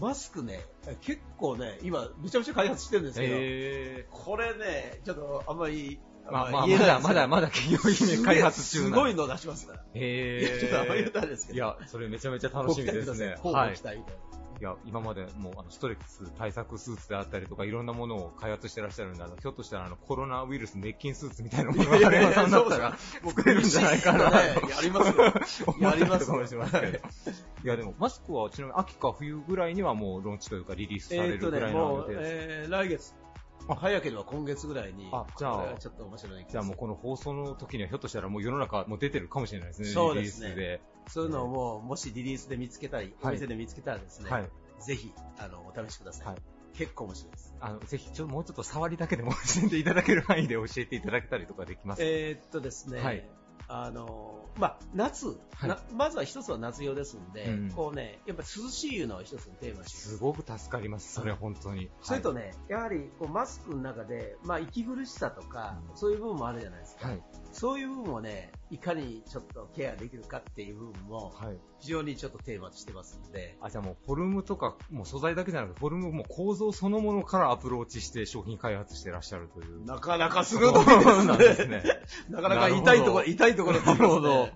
[0.00, 0.64] マスクね、
[1.00, 6.32] 結構ね、今、めちゃめちゃ開発してるんですけど、えこれね、ちょっとあんまり、ー。
[6.32, 9.84] まあまあ、まだまだまだ企業夢開発中なすごいの出しますから。
[9.94, 11.56] えいや、ちょっとあんまり言うとあれですけど。
[11.56, 13.36] いや、それめちゃめちゃ楽しみですね。
[13.42, 13.82] はい期。
[13.82, 14.27] 待みたいな。
[14.60, 24.36] いや、今までもうあのストレス対策スーツであったりとか、いろんなものを開発してらっしゃるんで、あのひょっとしたらあのコロナウイルス滅菌スーツみたいなものが春山さんだったら作れるんじゃないかなと。
[24.36, 25.76] やりますよ。
[25.80, 26.98] やりますかもしれませんけど。
[26.98, 32.22] いや、でもマスクはちなみに秋か冬ぐらいにはもうローンチというかリリースされるぐらいの予定です。
[32.24, 33.14] えー、来月。
[33.66, 35.78] 早ければ今月ぐらいに、あじゃあ。
[35.78, 40.48] ちょっと面白いじゃあもうこの放送の時にはひょっとしたらもう世の中もう出てるかもしれないですね、そうですね。
[40.50, 40.80] リリースで。
[41.08, 43.32] そういうのをもう、もしリリースで見つけたり、はい。
[43.32, 44.50] お店で見つけたらですね、はい。
[44.80, 46.26] ぜひ、あの、お試しください。
[46.26, 46.36] はい。
[46.74, 47.54] 結構面白いです。
[47.60, 53.28] あの、ぜひ、ちょ、もうちょっと触りだけでも教えていただける範囲で教えていただけたりとかできますえーっとですね、はい
[53.68, 55.68] あの、まあ、夏、はい。
[55.68, 57.70] なまずは一つは夏用ですんで、うん。
[57.70, 61.82] こうね、やっぱり涼しいのを一つのテーマすごく助かります、それ本当に。
[61.82, 65.96] ね、それとね、やはりこうマスクの中で、まあ、息苦しさとか、うん。
[65.96, 67.08] そういう部分もあるじゃないですか。
[67.08, 67.22] はい。
[67.52, 71.56] そういう部分をね、いかにちょっとケアできるかっていう部分も、はい。
[71.80, 79.84] 非常にちょっとテーマとしてますんで、あ、じゃあもうフォルムとか、もう素材だけじゃなくて、フォルムも構造そのものからアプローチして商品開発してらっしゃるという。
[79.84, 81.82] なかなかそうなんですね。
[82.28, 84.48] なかなか痛いところ、痛いところなるほど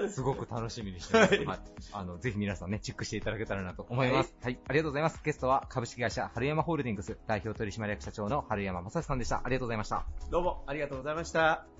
[0.00, 0.08] ど。
[0.08, 1.34] すごく楽しみにしてます。
[1.34, 1.58] はい。
[1.92, 4.34] あの、ぜひ皆さんね、チェックしていただけたらなと思います。
[4.42, 4.58] はい。
[4.66, 5.20] ありがとうございます。
[5.22, 9.42] ゲストは株式会社春山ホールディングス代表取締役社長の春山正史さんでした。
[9.44, 10.06] ありがとうございました。
[10.30, 11.79] どうもありがとうございました。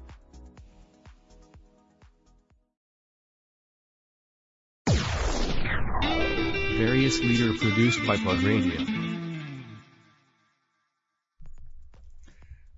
[6.81, 8.81] Various leader produced by Plug Radio.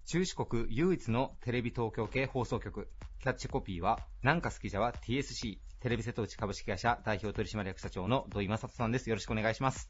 [0.06, 2.88] 中四国唯一のテレビ東京系放送局。
[3.20, 5.58] キャッチコピーは、なんか好きじゃは TSC。
[5.80, 9.08] テレビ瀬戸内株式会社代表取締役社長の土井正人さんです。
[9.08, 9.88] よろしくお願いします。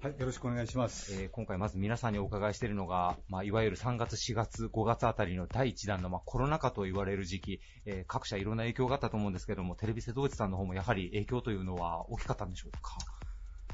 [0.00, 1.12] はい、よろしくお願いします。
[1.20, 13.19] えー今回まず皆さんにお伺いしているのが、まあ、いわゆる3月、4月、5月あたりの第1弾の、まあ、コロナ禍と言われる時期、えー各社いろんな影響があったと思うんですけども、テレビ瀬戸内さんの方もやはり影響というのは大きかったんでしょうか？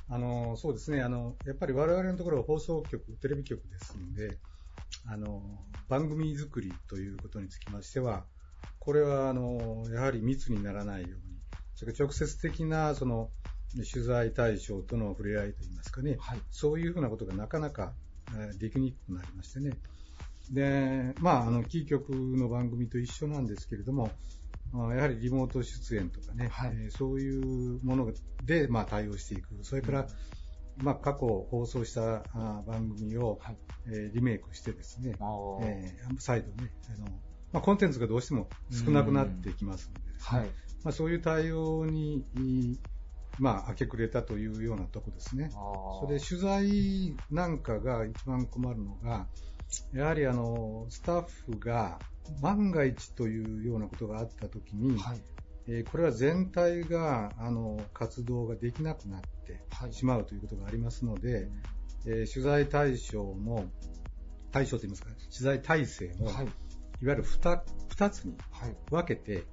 [0.09, 4.38] あのそうですねあの、やっぱり我々のところは放送局、テレビ局ですので、
[5.07, 5.42] あの
[5.88, 8.25] 番組作りということにつきましては、
[8.79, 11.16] これはあのやはり密にならないように、
[11.75, 13.31] それから直接的なその
[13.92, 16.40] 取材対象との触れ合いといいますかね、はい。
[16.51, 17.92] そういうふうなことがなかなか
[18.35, 19.71] えーできにくくなりましてね。
[20.51, 24.11] で、まあ、あの、キー局の番組と一緒なんですけれども、
[24.74, 28.12] あやはりリモート出演とかね、はいえーそういうもの
[28.44, 29.62] で、まあ、対応していく。
[29.62, 30.07] それから、
[30.79, 37.07] まあ、過去放送したあ番組を、はいえーリメイクしてですね、あーえー再度ね、あの、
[37.52, 40.50] まあ、コンテンツがどうしても少なくなっていきますのでね、はい。
[40.85, 42.79] まあ、そういう対応に、い
[43.38, 45.50] まあ、明け暮れたというようなとこですね。
[45.50, 49.29] それで取材なんかが一番困るのが、
[49.92, 51.98] やはりあの、スタッフが
[52.41, 55.21] 万が一というようなことがあったときに、はい。
[55.69, 59.93] えーこれは全体があの活動ができなくなってはい。
[59.93, 61.49] しまうということがありますので、
[62.07, 63.65] えー取材対象も、
[64.53, 66.47] 対象といいますか、取材体制も、はい。
[66.47, 66.53] いわ
[67.01, 68.77] ゆる 2, 二つにはい。
[68.91, 69.45] 分けて、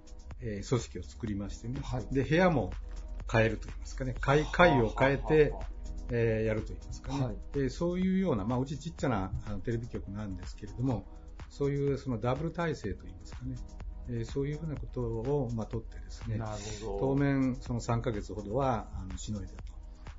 [0.41, 2.05] えー組織を作りましてね、はい。
[2.11, 2.71] で部屋も
[3.31, 5.53] 変えるといいますかね、階階を変えて、
[6.11, 11.05] えーやるといいますかね、そういうような、まあ、うちちっちゃなあのテレビ局なんですけれども、
[11.53, 13.55] そういうそのダブル体制といいますかね、
[14.09, 16.51] えーそういうふうなことを、まあ、取ってですね、なる
[16.83, 16.99] ほど。
[16.99, 19.51] 当面その3ヶ月ほどはあのしのいだ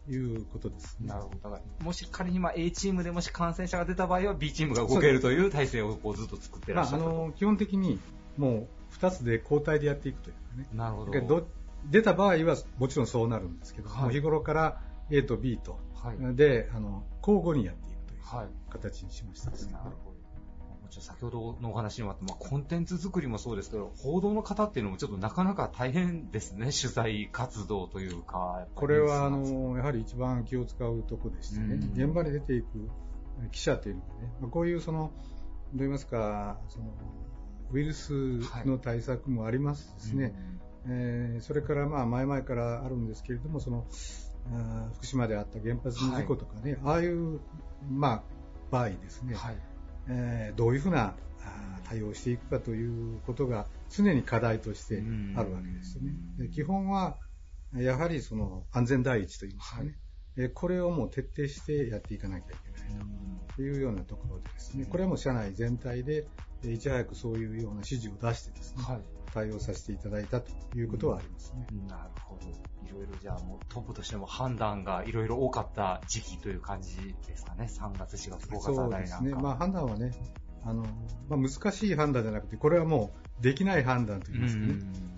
[0.06, 1.08] ということですね。
[1.08, 1.60] なるほど。
[1.80, 7.08] もし仮にまあ A チームでもし感染者が出た場合は B チームが動けるという体制をこうずっと作ってらまあ、あっしゃると。
[7.10, 7.98] の基本的に
[8.36, 11.46] もう2つで交代でやっていくというかね、なるほど。
[11.90, 16.36] 出た場合はもちろんそうなるんですけど、はい日頃から A と B と、はい。
[16.36, 18.48] であの交互にやっていくというはい。
[18.70, 19.72] 形にしましたですね。
[19.72, 20.13] なるほど。
[21.00, 28.66] 先ほどのお話にもあった、まあ、コンテンツ作りもそうですけど、報道の方っていうのもちょっとなかなか大変ですね、取材活動というか。
[28.74, 32.04] これはあのやはり一番気を使うところでしてね、うん。
[32.04, 32.66] 現場に出ていく
[33.50, 35.10] 記者というのはね、まあこういうその、
[35.72, 36.86] どう言いますか、その
[37.72, 38.12] ウイルス
[38.64, 40.34] の対策もありますですね、
[40.86, 43.86] えーそれからまあ前々からあるんですけれども、その
[44.94, 47.40] 福島であった原発の事故とかね、ああいう、
[47.90, 48.22] まあ、
[48.70, 49.56] 場合ですね、はい。
[50.08, 51.14] えーどういうふうな
[51.88, 55.02] 対応をしていくかということが常に課題として
[55.36, 56.12] あるわけですよね。
[56.38, 57.18] で基本は
[57.74, 59.94] やはりその安全第一といいますかね、
[60.36, 63.06] えーこれをもう徹底してやっていかなきゃいけない
[63.54, 66.26] というようなところでですね、これはもう社内全体で
[66.64, 69.00] えーいち早くそういうような指示を出してですね、はい。
[69.34, 71.66] 対応させていただいたということはありますね。
[71.88, 72.46] なるほど。
[72.88, 77.68] いろいろじゃあもうトップとしても判断がいろいろ多かった時期という感じですかね。
[77.68, 79.24] 3月、4月、5月あそうたりなんか。
[79.24, 79.42] ですね。
[79.42, 80.12] まあ判断はね、
[80.64, 80.86] あの、
[81.28, 83.10] まあ難しい判断じゃなくて、これはも
[83.40, 84.66] うできない判断といいますかね。
[84.68, 85.14] うんうん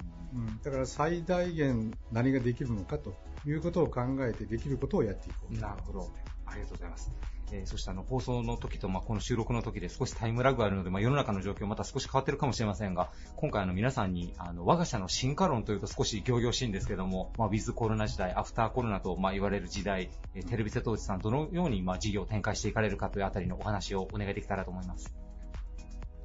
[0.62, 3.14] だから最大限何ができるのかと
[3.46, 6.10] いうことを考えてできることをやっていこうなるほど。
[6.44, 7.10] ありがとうございます。
[7.52, 25.14] えーそしてあの放送の時と、まあ、この収録の時で少しタイムラグがあるので、まあ、世の中の状況また少し変わってるかもしれませんが、今回あの皆さんにあの我が社の進化論というと少し行々しいんですけども、まあ、ウィズコロナ時代、アフターコロナとまあ言われる時代、えーテレビ瀬戸内さんどのようにまあ事業を展開していかれるかというあたりのお話をお願いできたらと思います。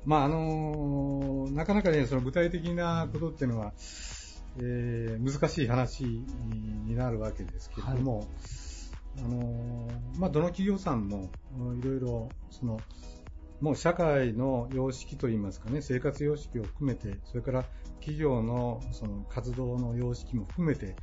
[0.05, 3.73] まああのなかなかね、その具体的なことっていうのは、
[4.57, 8.27] えー難しい話になるわけですけれども、
[9.17, 9.87] あの
[10.17, 12.79] まあ、どの企業さんもうんいろいろその
[13.59, 17.63] もう社会の様式といいますかね、生活様式を含めて、それから
[17.99, 20.95] 企業のその活動の様式も含めて、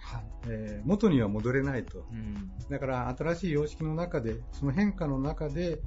[0.48, 2.04] えー元には戻れないと。
[2.68, 5.80] だから新しい様式の中で、その変化の中で、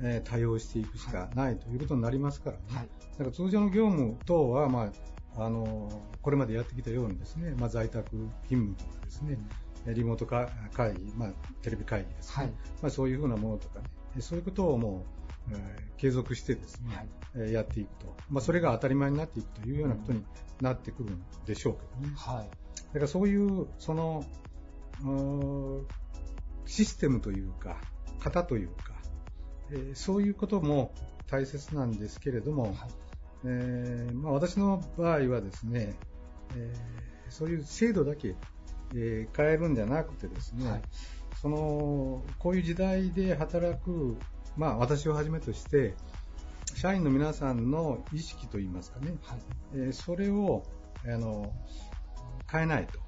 [0.00, 2.88] えー対応していくしかないということになりますからね。
[3.12, 4.90] だから通常の業務等は、ま
[5.36, 5.90] あ、あの
[6.22, 8.08] これまでやってきたようにですね、まあ、在宅
[8.44, 9.38] 勤務とかですね、
[9.86, 11.32] リモートか会議、まあ、
[11.62, 15.04] テレビ会議ですね、まあ、そういうふうなものとかね、そういうことをも
[15.50, 20.24] う、えー継続してですね、えーやっていくと、まあ、それが当たり前になっていくというようなことに
[20.60, 22.14] なってくるんでしょうけどね。
[22.88, 24.24] だからそういう、その、
[26.66, 27.80] システムというか、
[28.22, 28.94] 型というか、
[29.70, 30.92] えーそういうことも
[31.26, 32.76] 大切なんですけれども、
[33.44, 35.94] えーまあ、私の場合はですね、
[36.56, 38.36] えーそういう制度だけ、
[38.94, 40.82] えー変えるんじゃなくてですね、
[41.40, 44.16] そのこういう時代で働く、
[44.56, 45.94] まあ、私をはじめとして、
[46.74, 49.14] 社員の皆さんの意識といいますかね、
[49.74, 50.62] えーそれを
[51.04, 51.52] あの
[52.50, 52.98] 変えないと、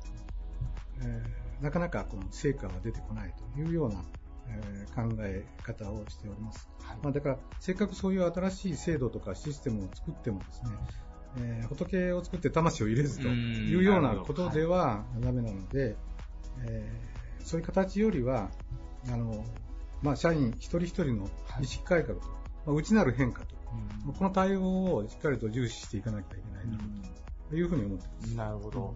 [1.03, 4.05] えーなかなかこの成果は出てこないというような、
[4.49, 6.69] えー考え方をしております。
[7.03, 10.71] まあ、だから、せっかくそういう新しい制度とかシステムを作ってもですね、
[11.39, 15.97] えー仏を作って魂を入れずというようなことではダメなので、
[16.67, 17.07] えー
[17.47, 18.51] そういう形よりは、
[19.09, 19.45] あの、
[20.03, 21.31] まあ、社員一人一人の
[21.61, 22.27] 意識改革と、
[22.67, 23.55] まあ、内なる変化と、
[24.19, 26.77] この対応をしっかりと重視していかなきゃいけないな
[27.49, 28.35] というふうに思ってます。
[28.35, 28.95] なるほど。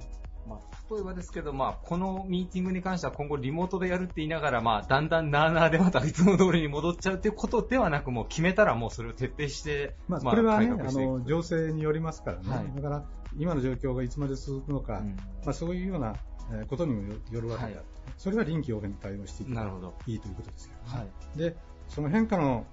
[0.49, 12.49] まあ、例えばですけど、まあ、このミーティングに関しては今後リモートでやるって言いながら、まあ、だんだんなーなーでまたいつも通りに戻っちゃうっていうことではなく、もう決めたらもうそれを徹底して、まあ、これはね、あの、情勢によりますからね。
[12.49, 12.72] はい。
[12.74, 13.05] だから、
[13.38, 15.03] 今の状況がいつまで続くのか、
[15.45, 16.14] まあ、そういうような
[16.53, 20.99] えーことにもよよるわけであって、それは臨機応変に対応していくなるほどいいということですよね。
[20.99, 21.38] はい。
[21.38, 21.57] で、
[21.88, 22.66] その変化の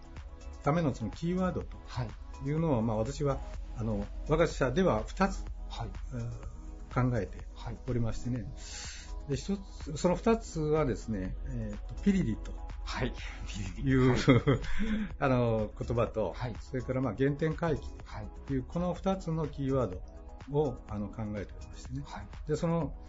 [0.64, 1.78] ためのそのキーワードと
[2.46, 2.52] い。
[2.52, 3.40] うのを、まあ、私は、
[3.78, 5.46] あの、我が社では2つ、
[6.14, 6.58] えー
[6.94, 7.38] 考えて
[7.88, 8.46] おりましてね、
[9.30, 12.52] で一つその2つはですね、えーとピリリと。
[12.88, 13.14] はい。
[13.84, 14.16] いう、
[15.20, 17.82] あの言葉と、それからまあ原点回帰
[18.46, 22.04] という、この2つのキーワードをあの考えておりましてね、
[22.48, 23.07] でそのあ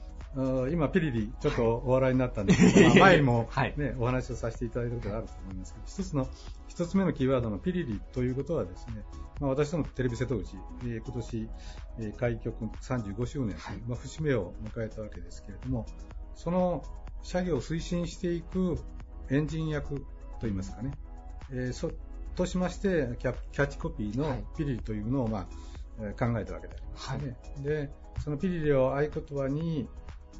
[0.70, 6.29] 今、ピリリ、ちょっとお笑いになったんですけど、まあ前にも、ねお話をさせていただいたことがあると思いますけど、一つの、
[6.68, 9.03] 一つ目のキーワードのピリリということはですね、
[9.41, 11.49] まあ、私どもテレビ瀬戸内、えー今年、
[11.99, 15.87] えー開局35周年という、まあ、節目を迎えたわけですけれども、
[16.35, 16.85] その
[17.22, 18.79] 作業を推進していく
[19.31, 20.05] エンジン役
[20.41, 20.93] といいますかね、
[21.51, 21.91] えーそ
[22.37, 25.47] としましてキャ、キャッチコピーのピリリというのを、まあ
[26.01, 27.37] えー考えたわけでありますね。
[27.64, 29.89] で、そのピリリを合言葉に、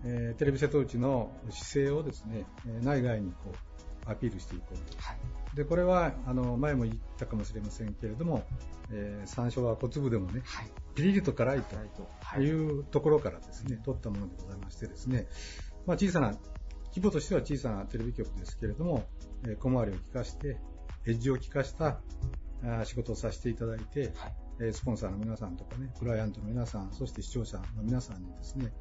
[0.05, 3.53] えーテレビ瀬戸内の姿勢をですね、えー内外にこ
[4.07, 4.97] うアピールしていこうと。
[5.55, 8.45] で、これは、あの、前も言ったかもしれませんけれども、
[8.91, 10.43] えー山椒は小粒でもね、
[10.95, 15.27] ピリリと辛いというところからですね、取ったものでございましてですね、
[15.87, 16.29] まあ小さな、
[16.91, 19.05] 規模としては小さなテレビ局ですけれども、
[19.45, 20.59] えー小回りを利かして、
[21.07, 22.01] エッジを利かした
[22.63, 24.13] あー仕事をさせていただいて、
[24.61, 28.73] えースポンサーの皆さんとかね、クライアントの皆さん、そして視聴者の皆さんにですね、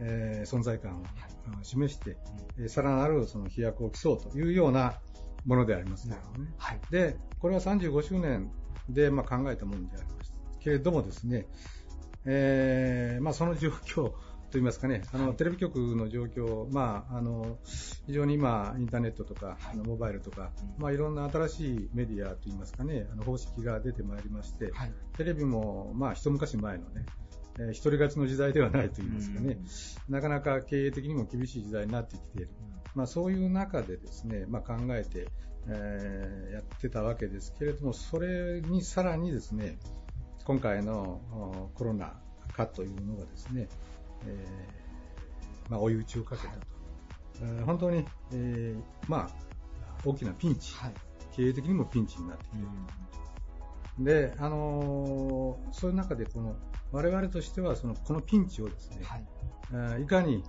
[0.00, 1.04] えー存在感を
[1.62, 2.16] 示して、
[2.58, 5.00] えーさらなるその飛躍を競うというような
[5.46, 6.16] ものでありますね。
[6.90, 8.50] で、これは35周年
[8.88, 11.46] でまあ考えたものでありますけれどもですね、
[12.24, 14.12] えーまあ、その状況
[14.50, 17.58] といいますかね、あのテレビ局の状況、まあ、あの
[18.06, 24.72] 非常に今、インターネットとか、あのモバイルとか、まあ、いろんな新しいメディアといいますかね、あの方式が出てまいりまして、
[25.16, 27.06] テレビも、まあ、一昔前のね、
[27.60, 29.58] えー一人勝ちの時代ではないといいますかね、
[30.08, 32.48] なかなか経営的にも厳しい時代になってきている。
[32.94, 35.28] まあ、そういう中でですね、まあ、考えて、
[35.68, 39.78] えーやってたわけですけれども、それにさらにですね、
[40.44, 42.14] 今回のおコロナ
[42.52, 43.68] 禍というのがですね、
[44.26, 46.60] えーまあ、追い打ちをかけたと。
[47.42, 49.30] えー本当に、えーまあ、
[50.04, 50.74] 大きなピンチ、
[51.36, 52.68] 経営的にもピンチになってきている。
[54.04, 56.56] で、あのーそういう中でこの
[56.92, 60.42] 我々としてはそのこのピンチをですね、はい、いかに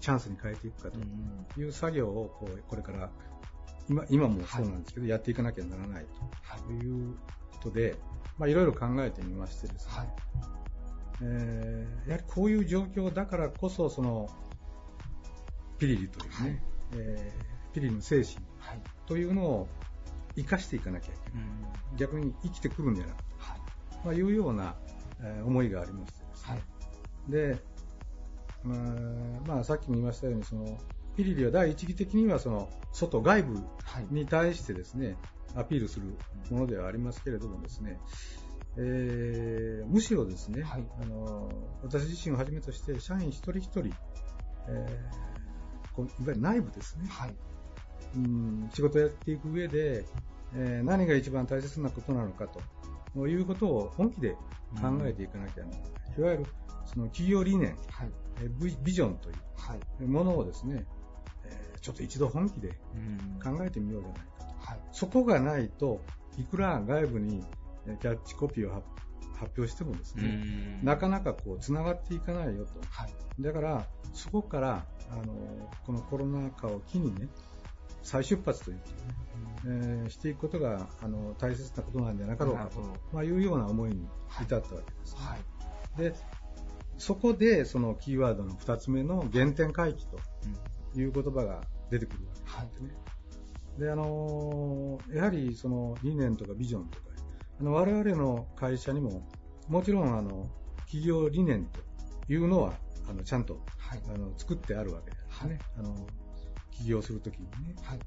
[0.00, 3.10] チャンスに変えていくかという作業をこうこれから
[3.88, 6.06] 今今もそうなんですけど、はい、やっていかなきゃならない
[6.66, 6.90] とい。
[6.90, 7.16] う
[7.58, 7.96] ことで、
[8.38, 10.08] まあ、いろいろ考えてみましてですね、はい。
[11.22, 14.28] えー、やはりこういう状況だからこそその
[15.78, 16.60] ピリリというね、はい、
[16.94, 18.36] えー、ピリリの精神
[19.06, 19.68] というのを
[20.36, 21.48] 生かしていかなきゃいけない、
[21.92, 23.60] うん、逆に生きてくるんじゃなくて、はい。
[24.04, 24.76] まあ、いうような、
[25.22, 26.46] えー、思いがありましてです。
[26.48, 27.56] ね、はい、で、
[29.46, 30.78] まあ、さっきも言いましたようにその
[31.16, 33.60] ピリリは第一義的にはその外外部
[34.10, 35.16] に対してですね、
[35.56, 36.06] アピールする
[36.50, 37.98] ものではありますけれどもですね、
[38.76, 41.50] えー、むしろですね、はい、あの
[41.82, 43.90] 私自身をはじめとして社員一人一人、
[44.68, 47.34] えー、こういわゆる内部ですね、はい、
[48.16, 50.04] うん仕事をやっていく上で、
[50.54, 52.60] えー、何が一番大切なことなのかと
[53.26, 54.32] いうことを本気で
[54.80, 55.82] 考えていかなきゃならない、
[56.16, 56.46] うん、いわゆる
[56.86, 58.10] その企業理念、はい、
[58.60, 59.32] ビビジョンとい
[60.04, 60.86] うものをですね、
[61.44, 62.78] えー、ちょっと一度本気で
[63.42, 66.00] 考えてみようじゃないかと、はい、そこがないと
[66.38, 67.44] いくら外部に
[68.00, 68.82] キャッチコピーを
[69.38, 72.80] 発表してもですね、なかなかこう繋がっていかないよと。
[72.90, 77.28] はい、だから、そこから、あの、このコロナ禍を機にね、
[78.08, 78.92] 再出発というかね、
[79.66, 82.80] えー、していくことがあの大切なことなんじゃなかろうかと、
[83.12, 84.08] まあ、いうような思いに
[84.40, 86.14] 至ったわけです、ね、はい、で
[86.96, 90.18] そこでそのキーワードの2つ目の原点回帰と
[90.98, 92.46] いう言葉が出てくるわけで
[92.76, 97.08] すね、はい、であのやはりその理念とかビジョンとか
[97.60, 99.26] あの我々の会社にも、
[99.68, 100.48] もちろんあの
[100.82, 101.80] 企業理念と
[102.32, 102.74] いうのは
[103.10, 106.06] あのちゃんと、はい、あの作ってあるわけですね、はい、あの
[106.78, 107.74] 起業するときにね。
[107.82, 107.98] はい、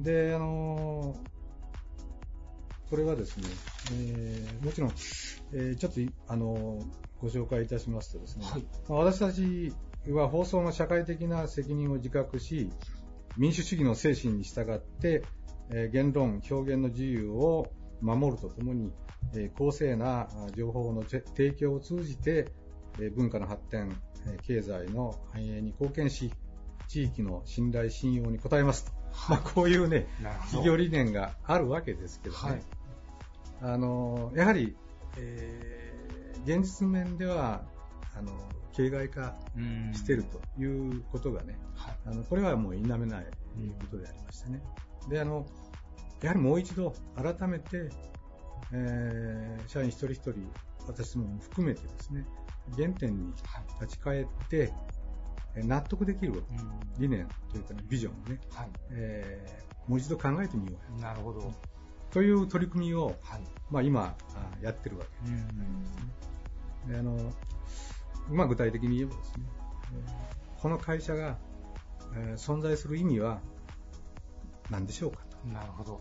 [0.00, 1.16] であの
[2.90, 3.48] これはですね、
[3.92, 4.90] えー、もちろん、
[5.52, 6.82] えー、ちょっとあの
[7.20, 9.72] ご紹介いたしますとですね、はい、まあ、私たち
[10.08, 12.70] は放送の社会的な責任を自覚し、
[13.36, 15.22] 民主主義の精神に従って、
[15.70, 18.92] えー、言論、表現の自由を守るとともに、
[19.34, 22.52] え公正な情報の提供を通じて、
[22.98, 23.96] え文化の発展、
[24.26, 26.32] え経済の繁栄に貢献し、
[26.90, 28.90] 地域の信頼、信用に応えますと。
[29.28, 30.08] まあ、こういうね、
[30.46, 32.50] 企業理念があるわけですけどね。
[32.50, 32.62] はい、
[33.74, 34.76] あの、やはり、
[35.16, 37.62] えー、現実面では、
[38.18, 38.32] あの、
[38.72, 39.36] 形骸化
[39.94, 43.26] しているということがね、はい、あのこれはもう否めない
[43.80, 44.60] ことでありましてね。
[45.08, 45.46] で、あの、
[46.22, 47.88] やはりもう一度改めて、
[48.72, 50.34] えー、社員一人一人、
[50.88, 52.26] 私も含めてですね、
[52.76, 53.32] 原点に
[53.80, 54.74] 立ち返って、はい、
[55.56, 56.42] 納得できる
[56.98, 61.52] 理念というか、ね、ビジョンをね、はい、えー、もう一度考えてみようなるほど。
[62.10, 64.16] という取り組みを、はい、まあ、今
[64.60, 65.44] やってるわけです、
[66.88, 66.98] ね。
[66.98, 67.32] あの
[68.28, 69.44] まあ、具体的に言えばですね、
[70.60, 71.38] この会社が、
[72.16, 73.40] えー、存在する意味は
[74.70, 75.18] 何でしょうか
[75.52, 76.00] なるほど。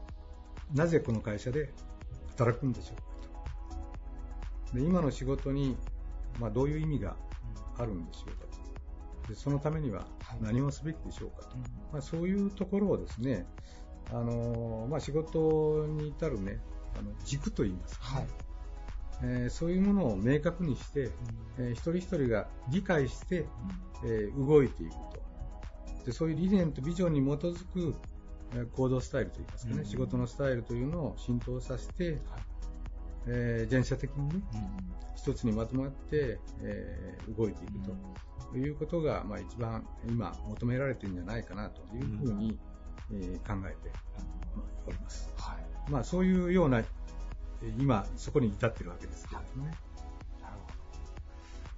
[0.73, 1.71] なぜこの会社で
[2.37, 3.03] 働くんでしょうか
[4.71, 4.77] と。
[4.77, 5.75] で今の仕事に、
[6.39, 7.15] まあ、どういう意味が
[7.77, 8.48] あるんでしょうかと。
[9.29, 10.07] でそのためには
[10.41, 11.47] 何をすべきでしょうか。
[11.47, 11.55] と。
[11.93, 13.45] まあ、そういうところをですね、
[14.11, 16.59] あのまあ、仕事に至るね、
[16.97, 18.27] あの軸といいますか、ね、はい。
[19.21, 21.11] えー、そういうものを明確にして、うん、
[21.59, 23.45] えー、一人一人が理解して、
[24.03, 25.19] えー、動いていくと。
[26.05, 27.95] でそういう理念とビジョンに基づく
[28.73, 32.21] 行動スタイルといいますかね、うん、仕事のスタイルというのを浸透させて、はい、
[33.27, 34.61] えー、全社的にね、うん、
[35.15, 37.73] 一つにまとまって、えー、動いていく
[38.51, 42.57] ということが、まあ、一番今求められているんじゃないかなというふうに、
[43.11, 43.91] うん、えー、考えて
[44.87, 45.31] おります。
[45.37, 45.57] は
[45.87, 46.83] い、まあ、そういうような
[47.77, 49.71] 今そこに至っているわけですけどね。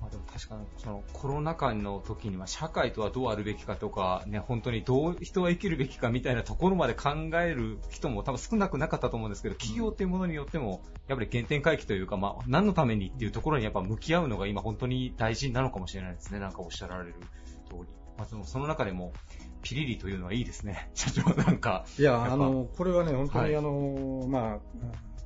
[0.02, 7.10] はいまあ、でも確かにそのコロナ禍の時には社会とはどうあるべきかとか、ね、本当にどう人は生きるべきかみたいなところまで考
[7.42, 16.40] える人も多分少なくなかったと思うんですけど、企業っていうものによっても、やっぱり原点回帰というか、まあ、何のためにっていうところにやっぱ向き合うのが今本当に大事なのかもしれないですね。
[16.40, 17.16] なんかおっしゃられる
[17.70, 17.80] 通り。
[18.18, 19.14] まあ、そのその中でも、
[19.62, 20.90] ピリリというのはいいですね。
[20.96, 21.86] 社長なんか。
[22.00, 24.60] いや、あの、これはね、本当にあの、はい、まあ、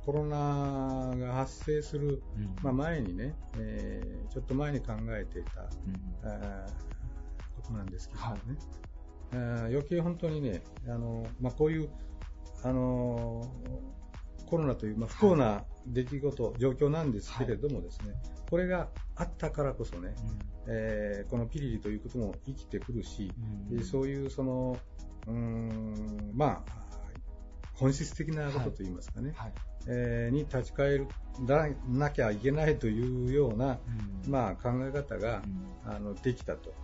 [0.06, 5.68] コロナが発生する、うん、まあ、前にね、えー、ちょっと前に考えていた、うん、
[7.56, 8.40] ことなんですけどね、はい、
[9.32, 11.90] えー、余計本当にね、あのまあ、こういう、
[12.62, 13.52] あの
[14.46, 20.38] コロナという、まあ、不幸な出来事、はい、状況なんですけれどもですね、はい、これがあったからこそね、うん、
[20.68, 23.32] えー、このピリリということも生きてくるし、
[23.72, 24.78] うん、そういうその、
[25.26, 26.85] うん、まあ、
[27.78, 29.52] 本質的なことといいますかね、はい、
[29.88, 31.06] えー、に立ち返
[31.46, 33.78] らなきゃいけないというような、
[34.24, 35.42] うん、まあ、考え方が、
[35.86, 36.74] うん、あのできたと、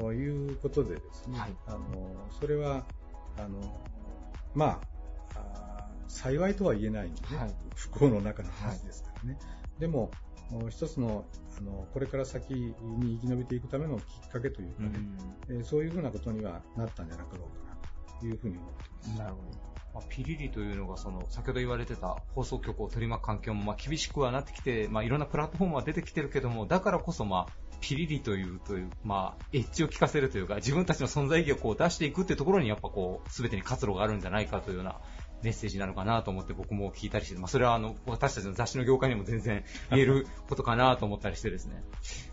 [0.00, 1.80] うん、いうことでですね、はい、あの
[2.40, 2.86] それは
[3.38, 3.60] あの、
[4.54, 4.80] ま
[5.34, 9.38] あ、幸いとは言えないんでね、はい、不幸の中の話ですからね。
[9.78, 10.10] でも
[10.68, 11.24] 一つの
[11.58, 12.74] あのこれから先に
[13.20, 14.90] 生き延びていくためのきっかけというかね、
[15.48, 19.18] うん、えー、そういうふうなことにはなったんじゃなかろうかなというふうに思ってます。
[19.18, 35.00] なるほどまあ、ピリリというのがその先ほど言われてた放送局を取り巻く環境もまあ厳しくはなってきて、まあ、いろんなプラットフォームは出てきてるけどもだからこそまあピリリというという、まあ、エッジを効かせるというか自分たちの存在意義をこう出していくというところにやっぱこう全てに活路があるんじゃないかというような
[35.42, 41.82] メッセージなのかなと思って僕も聞いたりして、まあ、それはあの私たちの雑誌の業界にも全然言えることかなと思ったりしてですね、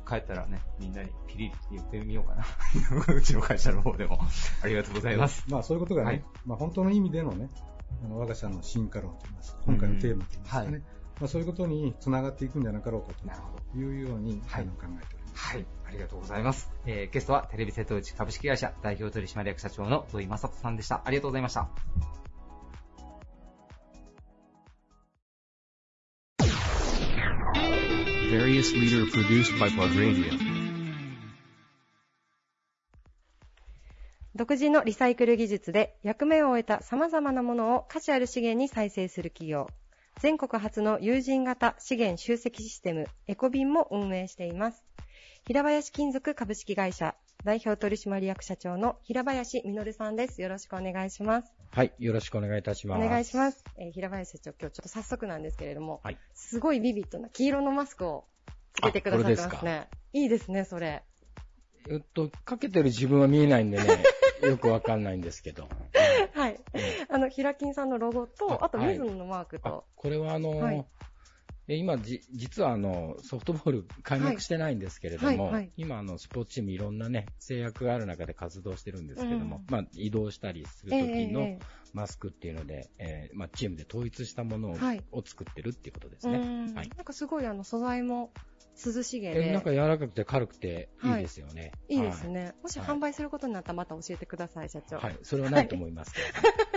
[0.07, 2.45] 帰ったらね、みんなにピリリって言ってみようかな。
[3.13, 4.19] うちの会社の方でも。
[4.63, 5.43] ありがとうございます。
[5.49, 7.49] まあそういうことがね、はい、まあ本当の意味でのね、
[8.03, 13.13] あの我が社の進化論といいます、今回のテーマといいますかね、うんはい、まあそういうことにつながっていくんじゃなかろうか
[13.73, 15.47] というように、はい、考えております。
[15.47, 16.71] はい、ありがとうございます。
[16.85, 21.01] えー、ゲストはテレビ瀬戸内株式会社代表取締役社長の土井正人さんでした。
[21.05, 22.26] ありがとうございました。
[28.29, 30.33] Various leader produced by Plug Radio.
[34.35, 39.67] 独自のリサイクル技術で役目を終えた様々なものを価値ある資源に再生する企業。
[40.19, 44.83] 全国初の有人型資源集積システムエコビンも運営しています。
[45.45, 47.15] 平林金属株式会社
[47.45, 50.41] 代表取締役社長の平林実さんです。
[50.41, 51.56] よろしくお願いします。
[51.71, 53.05] はい、よろしくお願いいたします。
[53.05, 53.63] お願いします。
[53.77, 58.25] えー、平林社長、今日ちょっと早速なんですけれども、はい、すごいビビッドな黄色のマスクを
[58.73, 59.89] つけてくださってますね。
[60.13, 61.03] いいですね、それ。
[61.89, 64.03] えっと、かけてる自分は見えないんでね、
[64.41, 65.69] よくわかんないんですけど。
[66.33, 66.59] はい。
[67.09, 69.85] あの、ヒラキンさんのロゴと、あと、ミズノのマークと。
[69.95, 70.85] これはあのーはい
[71.75, 81.59] 今じ、実はあのソフトボール 開幕してないんですけれども、はいはいはい、今あの、スポーツチームいろんなね、制約がある中で活動してるんですけども、うん、まあ、移動したりするときの
[81.93, 86.37] マスクっていうので、えー、えー、まあ、チームで統一したものをはい、を作ってるっていうことですね。
[86.73, 88.31] はい、なんかすごいあの素材も
[88.85, 89.51] 涼しげで。
[89.51, 91.09] なんか柔らかくて軽くてい。
[91.09, 91.71] いですよね。
[91.89, 92.53] はい、いいですね。
[92.61, 94.97] もし販売することになったらまた教えてください、社長。
[94.97, 96.53] はい、それはないと思いますけど、は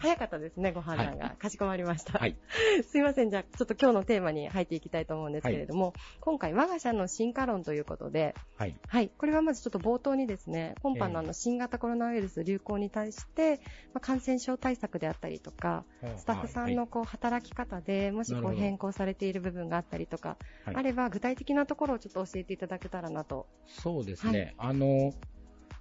[0.00, 1.26] 早かったですね、ご判断が。
[1.26, 2.18] はい、かしこまりました。
[2.18, 2.36] はい。
[2.88, 8.76] すいません、じゃあ、ちょっと今日のテーマに入っていきたいと思うんですけれども、はい、今回、我が社の進化論ということで、はい。
[8.86, 9.08] はい。
[9.08, 13.60] これはまずちょっと冒頭にですね、今般のあの、新型コロナウイルス流行に対して、
[13.92, 15.84] まあ、感染症対策であったりとか、
[16.16, 23.46] スタッフさんのこう、働き方で、もしこう、変更されている部分があったりとか、あれば、具体的なところをちょっと教えていただけたらなと。
[23.66, 24.54] そうですね。
[24.58, 25.12] あの、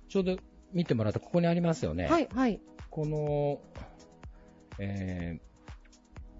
[0.10, 0.38] ちょうど
[0.74, 2.08] 見てもらったここにありますよね。
[2.08, 2.62] はい、はい。
[2.92, 3.62] この、
[4.78, 5.39] え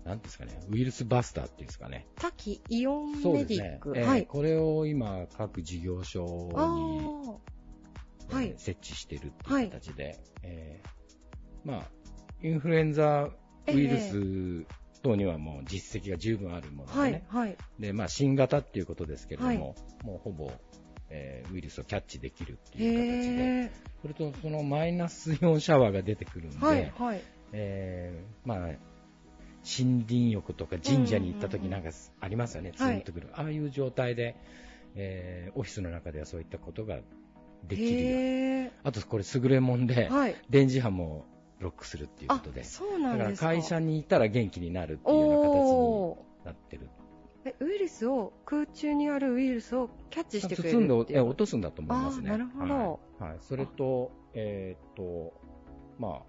[0.06, 2.08] ー、なんですかね、ウイルスバスターっていうんですかね。
[2.16, 3.92] 多岐イオンメディック。
[3.92, 4.26] ねえー、はい。
[4.28, 6.26] これを今、各事業所
[8.30, 11.92] に、はい、設置してるっていう形で、はい、えー、まあ、
[12.44, 13.30] インフルエンザ
[13.68, 14.66] ウイルス
[15.02, 17.26] 等にはもう実績が十分あるものでね。
[17.30, 17.48] はい。
[17.48, 19.58] はい、で、まあ、新型っていうことですけれども、はい、
[20.06, 20.52] もうほぼ、
[21.14, 31.90] えー、ウイルスをキャッチできるっていう形で、それとそのマイナスイオンシャワーが出てくるんで、はいはい、えー、まあ、森林浴とか神社に行った時なんか
[32.20, 34.36] ありますよね、ツーンとくる、はい、ああいう状態で、
[34.96, 37.00] えー、オフィスの中ではそういったことが
[37.68, 38.72] できるよ。
[38.84, 41.26] あとこれ優れもんで、はい、電磁波も
[41.60, 46.90] ロックするっていうことで、そうなんだから会社にいたら元気になるっていうような形になってる。
[47.44, 52.30] えウイルスを空中にあるウイルスをキャッチしてくれる包んで落とすんだと思いますね。
[52.30, 53.00] なるほど。
[53.20, 55.34] はい、はい、それと、えー、っと、
[55.98, 56.22] まあ、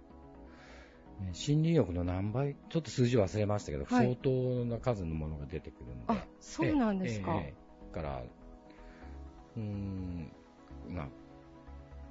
[1.20, 4.30] 森林浴の何倍、ちょっと数字忘れましたけど、はい、相当
[4.64, 6.04] な数のものが出てくるんで。
[6.08, 7.34] あ、そうなんですか。
[7.34, 8.22] えー、から、
[9.56, 10.32] うん、
[10.88, 11.08] まあ、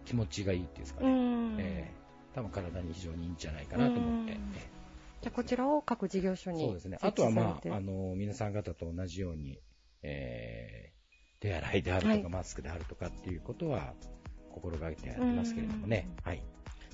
[0.05, 1.55] 気持ちがいいっていうんですかね。
[1.57, 4.37] えー、多分体に非常にいいんじゃないかなと思って。
[5.21, 6.97] じゃこちらを各事業所にそうですね。
[7.01, 9.59] あとはまあ、あの、皆さん方と同じように、
[10.01, 13.93] えー、手洗いであるとか、はい、マスクであるとかっていうことは、
[14.51, 16.09] 心がけてやってますけれどもね。
[16.23, 16.43] はい。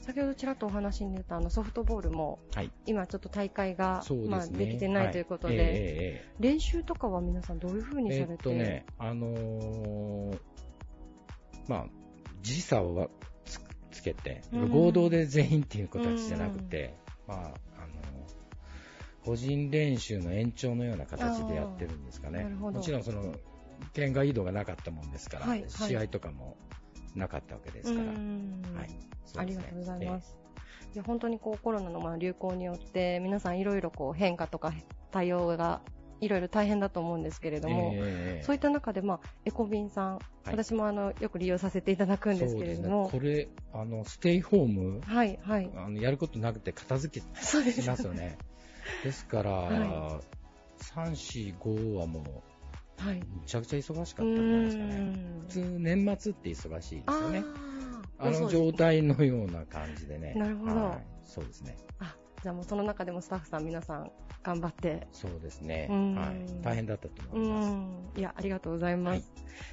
[0.02, 10.40] 先ほどちらっとお話に出たあのソフトボールも、はい、今ちょっと大会が、ね、まあ、できてないということで、はいえー、練習とかは皆さんどういうふうにされて、えー、っとね、あのー、
[11.68, 11.86] まあ、
[12.42, 13.10] 時差を
[13.44, 13.60] つ
[13.92, 16.96] つけて、合同で全員っていう形じゃなくて、
[17.28, 17.54] まあ、
[19.28, 22.46] 個人練習の延長のような形でやってるんですかね。
[22.46, 23.36] もちろんその、
[23.94, 26.56] 県外移動がなかったもんですから、はい、試合とかも
[27.14, 28.08] なかったわけですから。
[28.08, 28.90] はい。
[29.38, 30.38] ありがとうございます。
[30.94, 34.74] で本当にこうコロナのまあ流行によって皆さんいろいろこう変化とか
[35.12, 35.82] 対応が
[36.22, 48.38] いろいろ大変だと思うんですけれども、えー、そういった中で、まあ、エコビンさん、はい、私もあのよく利用させていただくんですけれども、ね、これあのステイホーム、はいはい、あのやることなくて片付けしますよね。
[49.04, 49.74] ですから、はい、
[50.84, 52.44] 3、4、5はも
[53.00, 55.20] う、はい、むちゃくちゃ忙しかったんじゃないですかね。
[55.42, 57.44] 普通、年末って忙しいですよね。
[58.20, 60.34] あの状態のような感じでね。
[60.36, 61.06] なるほど、はい。
[61.24, 61.78] そうですね。
[62.00, 64.12] あ、じゃあもうその中でもスタッフさん皆さん
[64.44, 65.08] 頑張って。
[65.12, 65.88] そうですね。
[65.90, 66.62] はい。
[66.62, 67.64] 大変だったと思いま
[68.14, 68.20] す。
[68.20, 69.14] いや、ありがとうございます。
[69.14, 69.24] はい、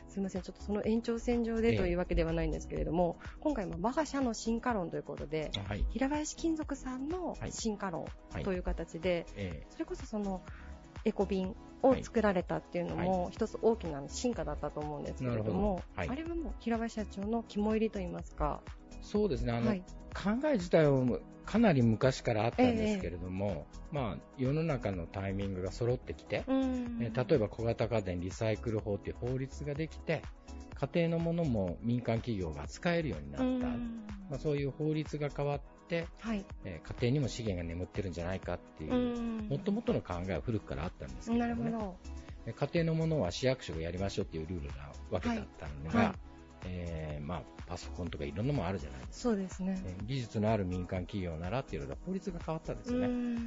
[0.08, 0.42] すみません。
[0.42, 8.06] ちょっとその延長線上でというわけではないんですけれども、えー、今回も我が社の進化論ということで、はい、平林金属さんの進化論
[8.42, 10.42] という形で、はい、それこそその、
[11.04, 18.62] エコビンを作られたっていうのも、一つ大きな進化だったと思うんですけれども、はい、あれはもう平林社長の肝入りといいますか。
[19.04, 19.82] そうですね、あの、はい、
[20.14, 30.22] 考え自体はかなり昔からあったんですけれども、えー、まあ、世の中のタイミングが揃ってきて、え例えば小型家電リサイクル法という法律ができて、
[30.74, 33.66] 家庭のものも民間企業が扱えるようになった、
[34.30, 35.60] まあ、そういう法律が変わっ、
[36.18, 38.92] はい、えー、家庭にも資源が眠ってるんじゃないかっていう、
[39.48, 41.54] もともとの考えは古くからあったんですけどね。
[41.54, 41.96] なるほど。
[42.52, 46.06] 家庭のものは市役所がやりましょうっていうルールなわけだったのが、はい。
[46.08, 46.16] はい、
[46.66, 49.30] えー、まあ、パソコンとかいろんなものあるじゃないですか。
[49.30, 49.82] そうですね。
[49.86, 53.38] えー、技術のある民間企業ならっていうのが法律が変わったんですよね。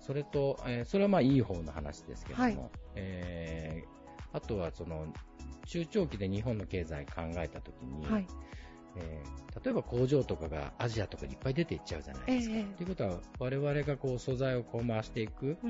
[0.00, 5.06] それと、えー、それはまあいい方の話ですけれども、はい、えー、あとはその、
[5.66, 8.26] 中長期で日本の経済考えたときに、はい、
[8.96, 12.54] えー、例えば工場とかがアジアとかにいっぱい出ていっちゃうじゃないですか。
[12.54, 15.68] と、えー、いうことは、我々がこう素材をこう回していくフ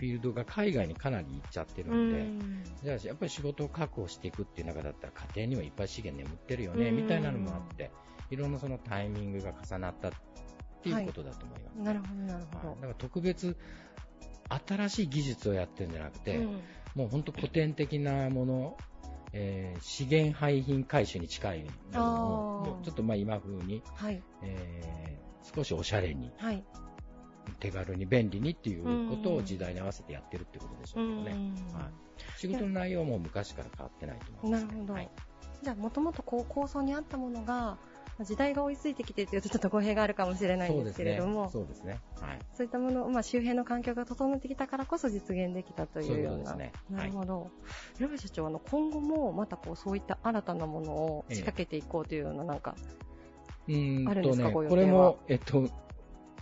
[0.00, 2.64] ィールドが海外にかなり行っちゃってるんで、ん。
[2.82, 7.90] じゃあやっぱり仕事を確保していくっていう中だったら家庭にはいっぱい資源眠ってるよね、みたいなのもあって、
[8.30, 10.12] いろんなそのタイミングが重なったっ
[10.82, 12.74] ていうことだと思います、はい、なるほど、なるほど。
[12.76, 13.56] だから特別
[14.66, 16.60] 新しい技術をやってるんじゃなくて、うん、
[16.94, 18.76] もう本当古典的なもの
[19.32, 26.64] えー、資源廃品回収に近いものを、ちょっとまあ今風に、はい、えー、少しおしゃれに、はい、
[27.60, 31.30] 手軽に便利にっていうことを時代に合わせてやってるってことでしょうけどね。
[31.72, 31.92] はい、
[32.38, 34.94] 仕事の内容も昔から変わってないと思います、ね、なるほど。
[34.94, 35.10] はい、
[35.62, 37.78] じゃあ、もともと構想にあったものが、
[38.24, 42.00] 時代が追いついてきてというとちょっと語弊があるかもしれないんですけれども、そうですね。
[42.20, 42.38] はい。
[42.54, 46.50] そういったもの、まあ周辺の環境が整ってきたからこそ実現できたというような。
[46.50, 46.72] そうですね。
[46.90, 47.50] なるほど。
[47.96, 52.74] 平林社長、あの、今後もまたこう、そういった新たなものを仕掛けていこうというような、なんか、
[53.68, 55.68] ええ、あるんですか、ね、これも、えっと、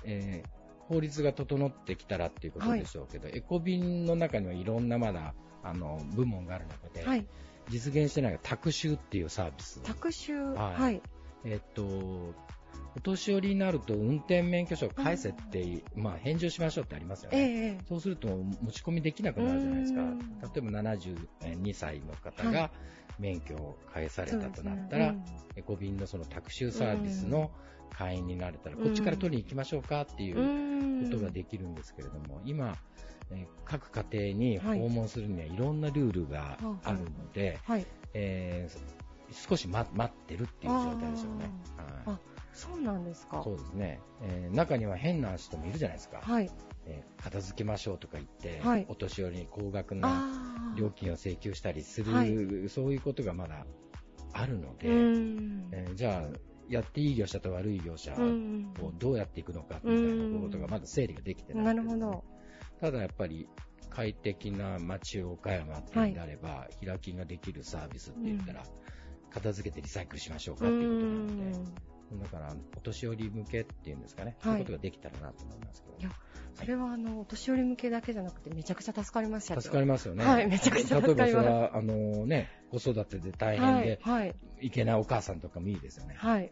[0.05, 0.49] えー、
[0.93, 7.27] 法律が整ってきたらっていうことでしょうけど、はい、エコビンの中にはいろんなまだ、あの、部門がある中で、はい、
[7.69, 9.83] 実現してないが、タクシュっていうサービス。
[9.83, 10.75] タクシュはい。
[10.75, 11.03] はい、
[11.45, 20.01] えっと、お年寄りになると運転免許証返せって、うん、まあ返上しましょうってありますよね、えそうすると持ち込みできなくなるじゃないですか。
[20.03, 20.09] 例
[20.57, 22.71] えば72歳の方が
[23.19, 25.17] 免許を返されたとなったら、はい。
[25.17, 27.51] ねうん、エコビンのそのタクシーサービスの
[27.91, 32.77] 会員になれたら、こっちから取りに行きましょうかっていうことができるんですけれども、今、
[33.31, 38.98] え各家庭に訪問するにはいろんなルールがあるので、はい、えー、
[39.31, 41.51] 少し待ってるっていう状態でしょうね。
[42.07, 42.19] はい
[42.59, 43.41] そうなんですか。
[43.45, 44.01] そうですね。
[44.21, 46.19] えー、中には変な人もいるじゃないですか。
[46.21, 46.51] はい。
[46.87, 52.35] えー、片付けましょうとか言って、はい、お年寄りに高額な料金を請求したりする、はい、
[52.69, 53.65] そういうことがまだ
[54.33, 62.25] あるので、えー、じゃあ、やっていい業者と悪い業者をどうやっていくのかみたいなことがまだ整理ができてない、ね、なるほど。
[62.81, 63.49] ただやっぱり
[63.89, 68.63] 快適な街岡山ってなれば、はい、開きができるサービスって言ったら、
[69.41, 75.99] 片付けてリサイクルしましょうかっていうことなので、だから、お年寄り向けっていうんですかね、はい、そういうことができたらなと思いますけど。
[75.99, 76.11] いや、
[76.55, 80.25] それはあの、お年寄り向けだけじゃなくて、めちゃくちゃ助かります助かりますよね。
[80.25, 81.25] はい、めちゃくちゃ助かります。
[81.25, 86.15] 例えばそれは、あのね、子育てで大変で、はい、いけないお母さんとかもいいですよね。
[86.19, 86.51] はい。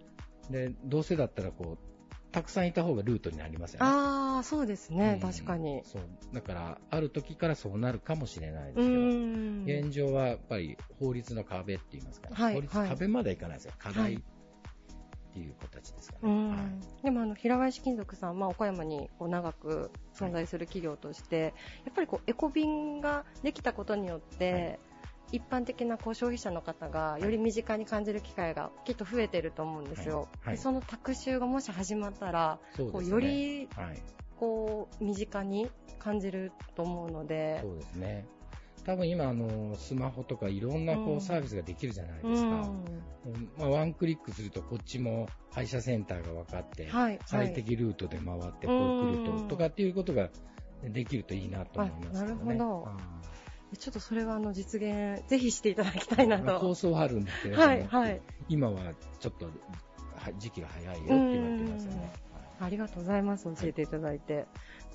[0.51, 1.96] で、どうせだったらこう、
[2.33, 3.87] たくさんいた方がルートになりますよね。
[3.87, 5.83] ああ、そうですね、確かに。
[5.85, 6.03] そう。
[6.35, 12.37] だから、ある時からそうなるかもしれないですけど、現状はやっぱり法律の壁って言いますかね。
[12.37, 13.73] はい、法律、壁まではいかないですよ。
[13.79, 14.19] 課題っ
[15.37, 16.49] ていう形ですかね。
[16.49, 21.53] はい、でもあの平林金属さん、まあ、岡山にこう長く存在する企業として、はい、
[21.87, 24.79] やっぱりこうエコ便ができたことによって、はい、
[25.33, 30.29] 一般的なこう消費者の方がより身近に感じる機会がきっと増えてると思うんですよ。
[30.57, 33.69] そのタクシュがもし始まったら、ね、こうより
[34.39, 37.61] こう身近に感じると思うので。
[37.63, 38.27] そうですね。
[38.85, 42.71] 多分今あのスマホとかいろんなこうサービスができるじゃないですか。
[43.59, 50.29] まあ、ワンクリックするとこっちも配車センターが分かって、はい、最適ルートで回ってこう来るととかっていうことが
[50.85, 52.89] できるといいなと思います、ね、なるほど。
[53.79, 56.61] ちょっとそれはあの実現、ぜひしていただきたいなと。
[56.61, 59.49] 構想はあるんですけど、はいはい、今はちょっと
[60.39, 62.13] 時期が早いよって言われてますよね。
[62.59, 64.47] ありがとうございます、教えていただいて。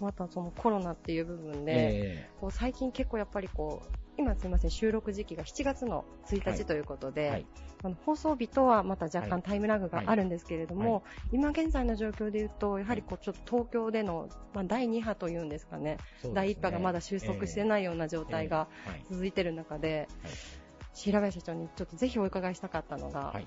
[0.01, 7.45] またそのコロナっていう部分で、えー、こう最近結構やっぱりこう、今すみません、収録時期が7月の1日ということで、はい、
[7.83, 16.31] あの放送日とはまた若干タイムラグがあるんですけれども、はい、今現在の状況で言うと、やはりこうちょっと東京での、まあ、第2波というんですかね、ね。
[16.33, 18.67] 第1波がまだ収束してないような状態が
[19.09, 20.07] 続いている中で、
[20.93, 23.39] 白林社長にちょっとぜひお伺いしたかったのが、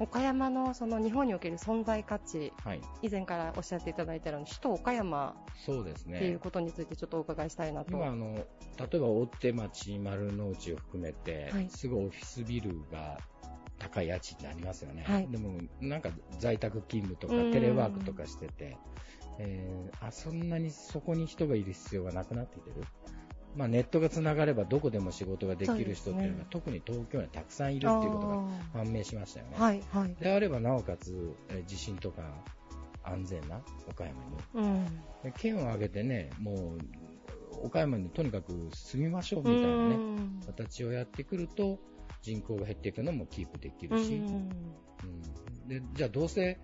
[0.00, 5.34] 岡山のその日本における存在価値、はい、以前からおっしゃっていただいたように、首都岡山
[5.64, 7.90] そうですねっていうことについてちょっとお伺いしたいなと。
[7.90, 8.44] 今あの、例
[8.94, 13.18] えば大手町、丸の内を含めて、はい、すぐオフィスビルが
[13.78, 15.04] 高い家賃になりますよね。
[15.06, 18.78] はい、でも、なんか在宅勤務とかテレワークとかしてて、
[19.38, 22.86] えー、あそんなにそこに人がいる必要がなくなってきてる？
[23.56, 28.34] まあ、ネットがつながればどこでも仕事ができる人っていうのは、ね、特に東京にたくさんいるっていうことが
[28.72, 29.56] 判明しましたよね。
[29.58, 32.22] はいはい、であればなおかつ、え地震とか
[33.02, 34.14] 安全な岡山
[34.54, 34.66] に、
[35.24, 39.96] うん、県を挙げてね、もう岡山にとにかく住みましょうみたいなね、
[40.46, 41.78] 形をやってくると
[42.22, 44.48] 人口が減っていくのもキープできるし、うん、
[45.66, 46.58] でじゃあどうせ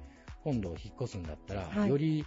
[0.44, 2.24] 今度引っ越すんだったら、はい、より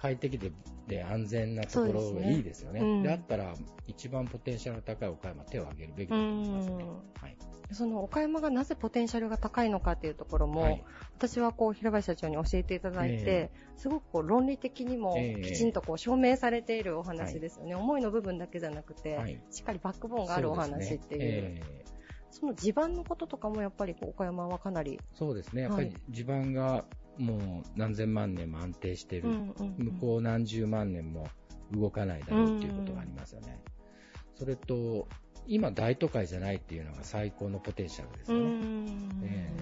[0.00, 0.50] 快適で
[0.86, 2.80] で安全なところがいいですよね。
[2.80, 3.54] で、ねうん、あったら、
[3.86, 6.84] 一番ポテンシャルの高い岡山、手を挙げるべきだと思いますね。
[7.20, 7.36] はい、
[7.70, 10.84] その岡山がなぜポテンシャルが高いのかっていうところも、はい、
[11.16, 17.72] 私はこう平林社長に教えていただいて、えー、すごくこう論理的にもきちんとこう証明されているお話ですよね。
[17.72, 21.20] えー、思いの部分だけじゃなくて、はい、しっかりバックボーンがあるお話っていう。
[21.20, 24.98] そ、ねえー、の地盤のこととかもやっぱり岡山はかなり。
[25.14, 25.62] そうですね。
[25.62, 26.84] やっぱり地盤が
[27.18, 31.28] もう何千万年も安定してる、うんうんうん、向こう何十万年も
[31.72, 33.60] 動かないだろうっていうことがありますよね。
[34.36, 35.06] それと、
[35.46, 38.92] 今大都会じゃないっていうのが最高のポテンシャルですよね。
[39.22, 39.52] え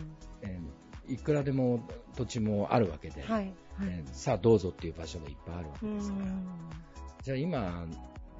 [0.43, 1.87] ーえー、いくらでも
[2.17, 6.27] 土地もあるわけで、はいはい、えー、さあどうぞっていう場所がいっぱいあるわけですから。
[7.23, 7.87] じゃあ今、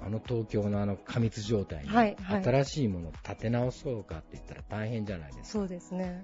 [0.01, 5.59] あの東京のあの過密状態に新しいものを建て直そうかって言ったら大変じゃないですか。
[5.59, 6.23] そうですね。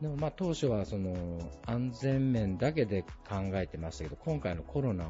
[0.00, 1.14] でもまあ当初はその
[1.66, 5.06] 安全面だけで考えてましたけど、今回のコロナ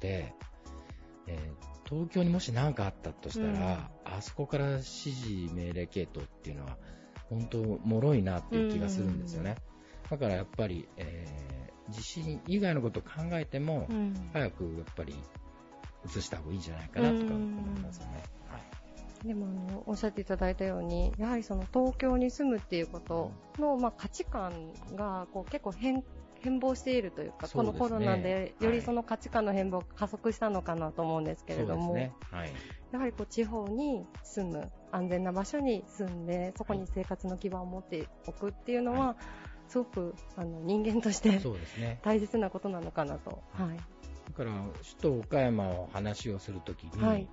[0.00, 0.34] で、
[1.28, 6.76] えー、東京にもし何かあったとしたら、うん、あそこから指示命令系統っていうのは、
[7.30, 9.56] 本当、脆いなっていう気がするんですよね。
[10.10, 15.14] だからやっぱり、えー、地震以外のことを考えても、うん、早くやっぱり
[16.04, 18.22] 移した方がいいんじゃないかなとか思いますよね。
[19.24, 26.02] でもあのおっしゃっていただいたように、やはりその東京に住むっていうことの、まあ、価値観がこう結構変
[26.42, 32.12] 変貌しているというか、うね、このコロナでよりその価値観の変貌が加速したのかなと思うんですけれども、ね。
[32.30, 32.52] はい、
[32.90, 39.16] やはりこう地方に住む、安全な場所に住んで、そこに生活の基盤を持っておくっていうのは、はい、
[39.68, 41.40] すごくあの人間として
[42.02, 43.42] 大切なことなのかなと。
[43.52, 43.84] はい、だ
[44.32, 44.50] から
[44.82, 47.28] 首都岡山を話をするときに、はい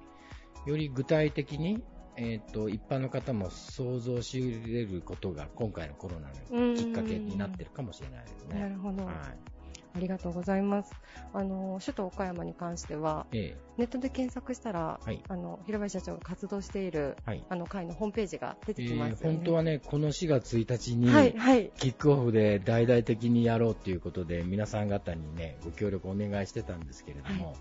[0.65, 1.81] より具体的に、
[2.15, 8.59] えーと、一般の方も想像し得ることが今回のコロナのきっかけになってるかもしれないですね。
[8.59, 9.58] なるほど、はい
[9.95, 10.91] ありがとうございます。
[11.33, 19.17] あの首都岡山に関しては、ええ、ネットで検索したら、はい、あの平林社長が活動している、はい、あの会のホームページが出てきます、ね。
[19.21, 27.55] えー、本当はね、この4月1日に、はいはい、キックオフで大々的にやろうということで、皆さん方にね、ご協力お願いしてたんですけれども、はい。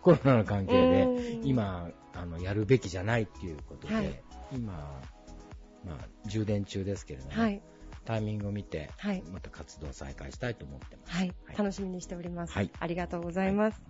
[0.00, 4.22] コロナの関係で、今、あの、やるべきじゃないっていうことで、はい、
[4.52, 4.72] 今、
[5.84, 7.62] まあ、充電中ですけれども、はい、
[8.04, 11.16] タイミングを見て、はい、また活動再開したいと思ってます。
[11.16, 11.34] はい。
[11.56, 12.52] 楽しみにしております。
[12.52, 12.70] はい。
[12.78, 13.82] ありがとうございます。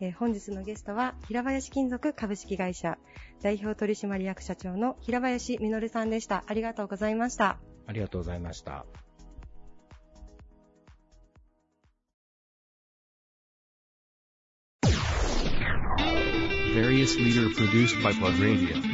[0.00, 2.98] えー、本日のゲストは、平林金属株式会社
[3.42, 6.44] 代表取締役社長の平林実さんでした。
[6.46, 7.58] ありがとうございました。
[7.86, 8.86] ありがとうございました。
[16.74, 18.93] various leader produced by Plug Radio.